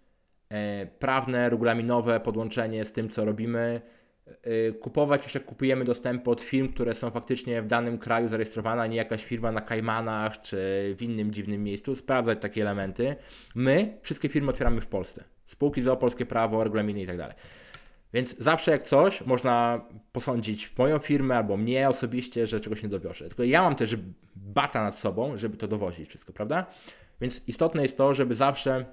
[0.48, 3.80] e, prawne, regulaminowe podłączenie z tym, co robimy,
[4.26, 8.82] e, kupować już jak kupujemy dostępy od firm, które są faktycznie w danym kraju zarejestrowane,
[8.82, 10.56] a nie jakaś firma na Kajmanach czy
[10.98, 13.16] w innym dziwnym miejscu, sprawdzać takie elementy.
[13.54, 15.24] My wszystkie firmy otwieramy w Polsce.
[15.46, 17.34] Spółki za polskie prawo, regulaminy i tak.
[18.12, 19.80] Więc zawsze jak coś, można
[20.12, 23.28] posądzić moją firmę albo mnie osobiście, że czegoś nie dowiozę.
[23.28, 23.96] Tylko ja mam też
[24.36, 26.66] bata nad sobą, żeby to dowozić wszystko, prawda?
[27.20, 28.84] Więc istotne jest to, żeby zawsze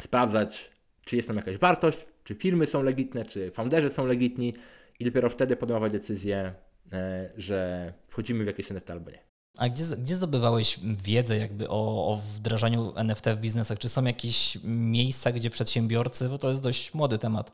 [0.00, 0.70] sprawdzać,
[1.04, 4.54] czy jest tam jakaś wartość, czy firmy są legitne, czy founderzy są legitni
[5.00, 6.54] i dopiero wtedy podejmować decyzję,
[6.92, 9.24] e, że wchodzimy w jakieś NFT albo nie.
[9.58, 13.78] A gdzie, gdzie zdobywałeś wiedzę jakby o, o wdrażaniu NFT w biznesach?
[13.78, 17.52] Czy są jakieś miejsca, gdzie przedsiębiorcy, bo to jest dość młody temat,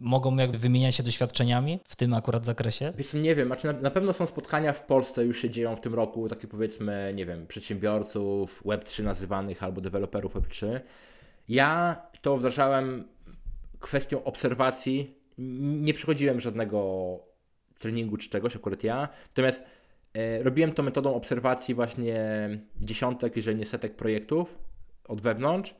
[0.00, 2.92] mogą jakby wymieniać się doświadczeniami w tym akurat zakresie?
[2.96, 5.80] Więc nie wiem, znaczy na, na pewno są spotkania w Polsce, już się dzieją w
[5.80, 10.80] tym roku, takie powiedzmy, nie wiem, przedsiębiorców Web3 nazywanych albo deweloperów Web3.
[11.48, 13.04] Ja to wdrażałem
[13.80, 15.18] kwestią obserwacji.
[15.58, 17.18] Nie przechodziłem żadnego
[17.78, 19.08] treningu czy czegoś, akurat ja.
[19.28, 19.62] Natomiast
[20.14, 22.18] E, robiłem to metodą obserwacji właśnie
[22.80, 24.58] dziesiątek, jeżeli nie setek projektów
[25.08, 25.74] od wewnątrz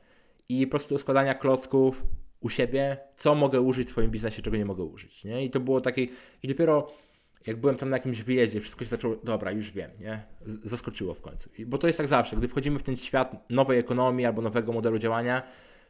[0.48, 2.02] i po prostu składania klocków
[2.44, 5.24] u siebie, co mogę użyć w swoim biznesie, czego nie mogę użyć.
[5.24, 5.44] Nie?
[5.44, 6.06] I to było takie,
[6.42, 6.90] i dopiero
[7.46, 10.22] jak byłem tam na jakimś wyjeździe, wszystko się zaczęło, dobra, już wiem, nie?
[10.64, 11.50] Zaskoczyło w końcu.
[11.66, 14.98] Bo to jest tak zawsze, gdy wchodzimy w ten świat nowej ekonomii albo nowego modelu
[14.98, 15.42] działania,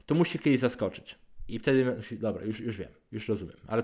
[0.07, 1.19] to musi kiedyś zaskoczyć.
[1.49, 3.83] I wtedy, dobra, już, już wiem, już rozumiem, ale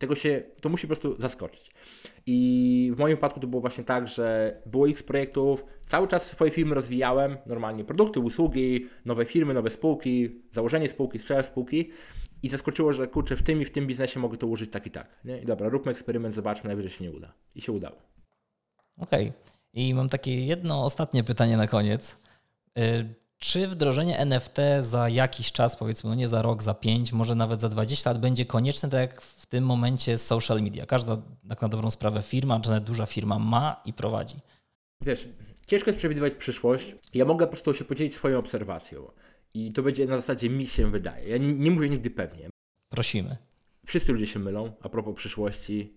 [0.00, 1.70] tego się, to musi po prostu zaskoczyć.
[2.26, 6.50] I w moim wypadku to było właśnie tak, że było x projektów, cały czas swoje
[6.50, 11.90] firmy rozwijałem, normalnie produkty, usługi, nowe firmy, nowe spółki, założenie spółki, sprzedaż spółki
[12.42, 14.90] i zaskoczyło, że kurczę, w tym i w tym biznesie mogę to użyć tak i
[14.90, 15.20] tak.
[15.24, 15.42] Nie?
[15.42, 17.32] I dobra, róbmy eksperyment, zobaczmy, najwyżej się nie uda.
[17.54, 17.96] I się udało.
[18.96, 19.28] Okej.
[19.28, 19.40] Okay.
[19.72, 22.16] I mam takie jedno ostatnie pytanie na koniec.
[23.42, 27.60] Czy wdrożenie NFT za jakiś czas, powiedzmy, no nie za rok, za pięć, może nawet
[27.60, 30.86] za 20 lat, będzie konieczne, tak jak w tym momencie social media?
[30.86, 34.36] Każda, tak na dobrą sprawę, firma, czy nawet duża firma ma i prowadzi.
[35.00, 35.28] Wiesz,
[35.66, 36.94] ciężko jest przewidywać przyszłość.
[37.14, 39.10] Ja mogę po prostu się podzielić swoją obserwacją.
[39.54, 41.28] I to będzie na zasadzie mi się wydaje.
[41.28, 42.48] Ja nie, nie mówię nigdy pewnie.
[42.88, 43.36] Prosimy.
[43.86, 45.94] Wszyscy ludzie się mylą a propos przyszłości.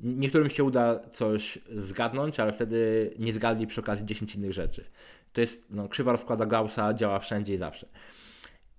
[0.00, 4.84] Niektórym się uda coś zgadnąć, ale wtedy nie zgadli przy okazji 10 innych rzeczy.
[5.32, 7.88] To jest no, krzywa rozkłada Gaussa, działa wszędzie i zawsze.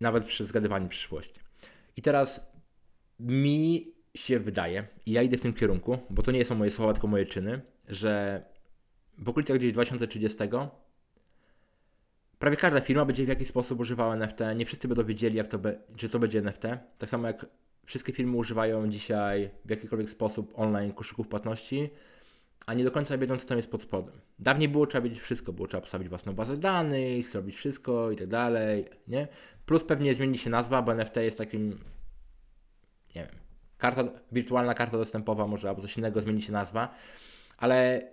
[0.01, 1.39] Nawet przy zgadywaniu przyszłości.
[1.97, 2.51] I teraz
[3.19, 6.93] mi się wydaje, i ja idę w tym kierunku, bo to nie są moje słowa,
[6.93, 8.43] tylko moje czyny, że
[9.17, 10.37] w okolicach gdzieś 2030
[12.39, 14.39] prawie każda firma będzie w jakiś sposób używała NFT.
[14.55, 16.63] Nie wszyscy będą wiedzieli, jak to be, czy to będzie NFT.
[16.97, 17.45] Tak samo jak
[17.85, 21.89] wszystkie firmy używają dzisiaj w jakikolwiek sposób online koszyków płatności
[22.69, 24.21] a nie do końca wiedzą, co tam jest pod spodem.
[24.39, 28.27] Dawniej było trzeba wiedzieć wszystko, było trzeba postawić własną bazę danych, zrobić wszystko i tak
[28.27, 29.27] dalej, nie?
[29.65, 31.69] Plus pewnie zmieni się nazwa, bo NFT jest takim,
[33.15, 33.35] nie wiem,
[33.77, 36.93] karta, wirtualna karta dostępowa może, albo coś innego, zmieni się nazwa,
[37.57, 38.07] ale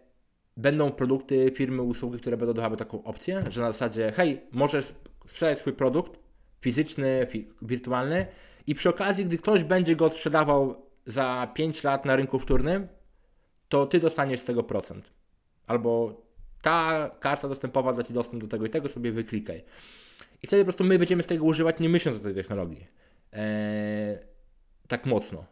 [0.57, 4.95] będą produkty, firmy, usługi, które będą dawały taką opcję, że na zasadzie, hej, możesz
[5.27, 6.19] sprzedać swój produkt
[6.61, 8.27] fizyczny, fi wirtualny
[8.67, 12.89] i przy okazji, gdy ktoś będzie go sprzedawał za 5 lat na rynku wtórnym,
[13.69, 15.11] to ty dostaniesz z tego procent.
[15.67, 16.23] Albo
[16.63, 19.65] ta karta dostępowa da ci dostęp do tego i tego, sobie wyklikaj.
[20.43, 22.87] I wtedy po prostu my będziemy z tego używać, nie myśląc o tej technologii.
[23.33, 24.19] Eee,
[24.89, 25.45] tak mocno.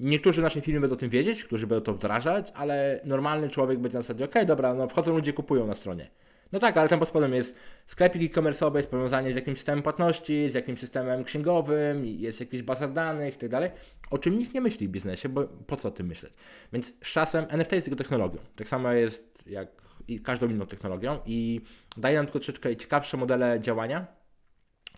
[0.00, 3.98] Niektórzy naszej firmy będą o tym wiedzieć, którzy będą to wdrażać, ale normalny człowiek będzie
[3.98, 6.10] na zasadzie, ok, dobra, no wchodzą ludzie, kupują na stronie.
[6.52, 10.50] No tak, ale tam pod spodem jest sklepik e-commerce'owy, jest powiązanie z jakimś systemem płatności,
[10.50, 13.72] z jakimś systemem księgowym, jest jakieś baza danych itd., tak
[14.10, 16.32] o czym nikt nie myśli w biznesie, bo po co o tym myśleć?
[16.72, 18.38] Więc z czasem NFT jest tylko technologią.
[18.56, 19.68] Tak samo jest jak
[20.08, 21.60] i każdą inną technologią i
[21.96, 24.06] daje nam tylko troszeczkę ciekawsze modele działania,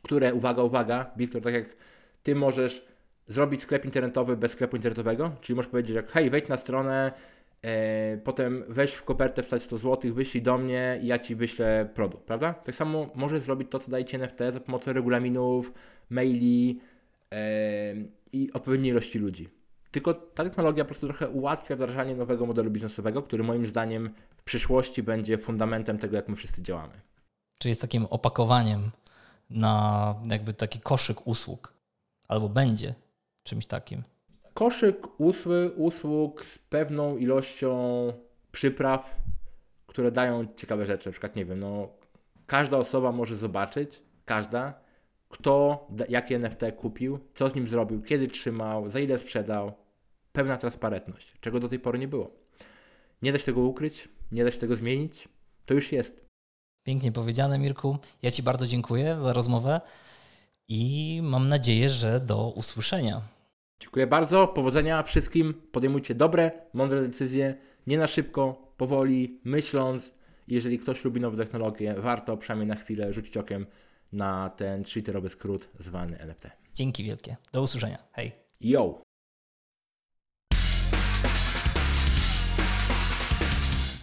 [0.03, 1.77] które, uwaga, uwaga, Wiktor, tak jak
[2.23, 2.85] ty możesz
[3.29, 7.13] zrobić sklep internetowy bez sklepu internetowego, czyli możesz powiedzieć, że hej, wejdź na stronę
[8.25, 12.25] potem weź w kopertę, wstać 100 zł, wyślij do mnie i ja Ci wyślę produkt,
[12.25, 12.53] prawda?
[12.53, 15.73] Tak samo możesz zrobić to, co daje Ci NFT za pomocą regulaminów,
[16.11, 16.81] maili
[17.33, 17.95] e,
[18.33, 19.49] i odpowiedniej ilości ludzi.
[19.91, 24.43] Tylko ta technologia po prostu trochę ułatwia wdrażanie nowego modelu biznesowego, który moim zdaniem w
[24.43, 27.01] przyszłości będzie fundamentem tego, jak my wszyscy działamy.
[27.59, 28.91] Czy jest takim opakowaniem
[29.51, 31.73] na jakby taki koszyk usług,
[32.29, 32.95] albo będzie
[33.43, 34.03] czymś takim.
[34.59, 37.73] Koszyk usły, usług z pewną ilością
[38.53, 39.17] przypraw,
[39.87, 41.09] które dają ciekawe rzeczy.
[41.09, 41.89] Na przykład, nie wiem, no,
[42.47, 44.81] każda osoba może zobaczyć, każda,
[45.29, 49.73] kto jakie NFT kupił, co z nim zrobił, kiedy trzymał, za ile sprzedał.
[50.33, 52.31] Pewna transparentność, czego do tej pory nie było.
[53.23, 55.29] Nie da się tego ukryć, nie da się tego zmienić.
[55.67, 56.27] To już jest.
[56.87, 57.99] Pięknie powiedziane, Mirku.
[58.23, 59.81] Ja Ci bardzo dziękuję za rozmowę
[60.69, 63.38] i mam nadzieję, że do usłyszenia.
[63.81, 64.49] Dziękuję bardzo.
[64.49, 65.55] Powodzenia wszystkim.
[65.73, 67.55] Podejmujcie dobre, mądre decyzje.
[67.87, 70.15] Nie na szybko, powoli, myśląc.
[70.49, 73.67] Jeżeli ktoś lubi nowe technologie, warto przynajmniej na chwilę rzucić okiem
[74.13, 76.49] na ten twitterowy skrót zwany NFT.
[76.75, 77.37] Dzięki wielkie.
[77.53, 77.99] Do usłyszenia.
[78.13, 78.33] Hej.
[78.61, 79.08] Yo!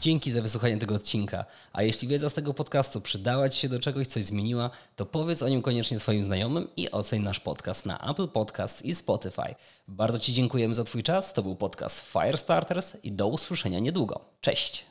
[0.06, 1.46] Dzięki za wysłuchanie tego odcinka.
[1.74, 5.44] A jeśli wiedza z tego podcastu przydała Ci się do czegoś, coś zmieniła, to powiedz
[5.44, 9.56] o nim koniecznie swoim znajomym i oceń nasz podcast na Apple Podcast i Spotify.
[9.88, 11.34] Bardzo Ci dziękujemy za Twój czas.
[11.34, 14.20] To był podcast Firestarters i do usłyszenia niedługo.
[14.42, 14.86] Cześć!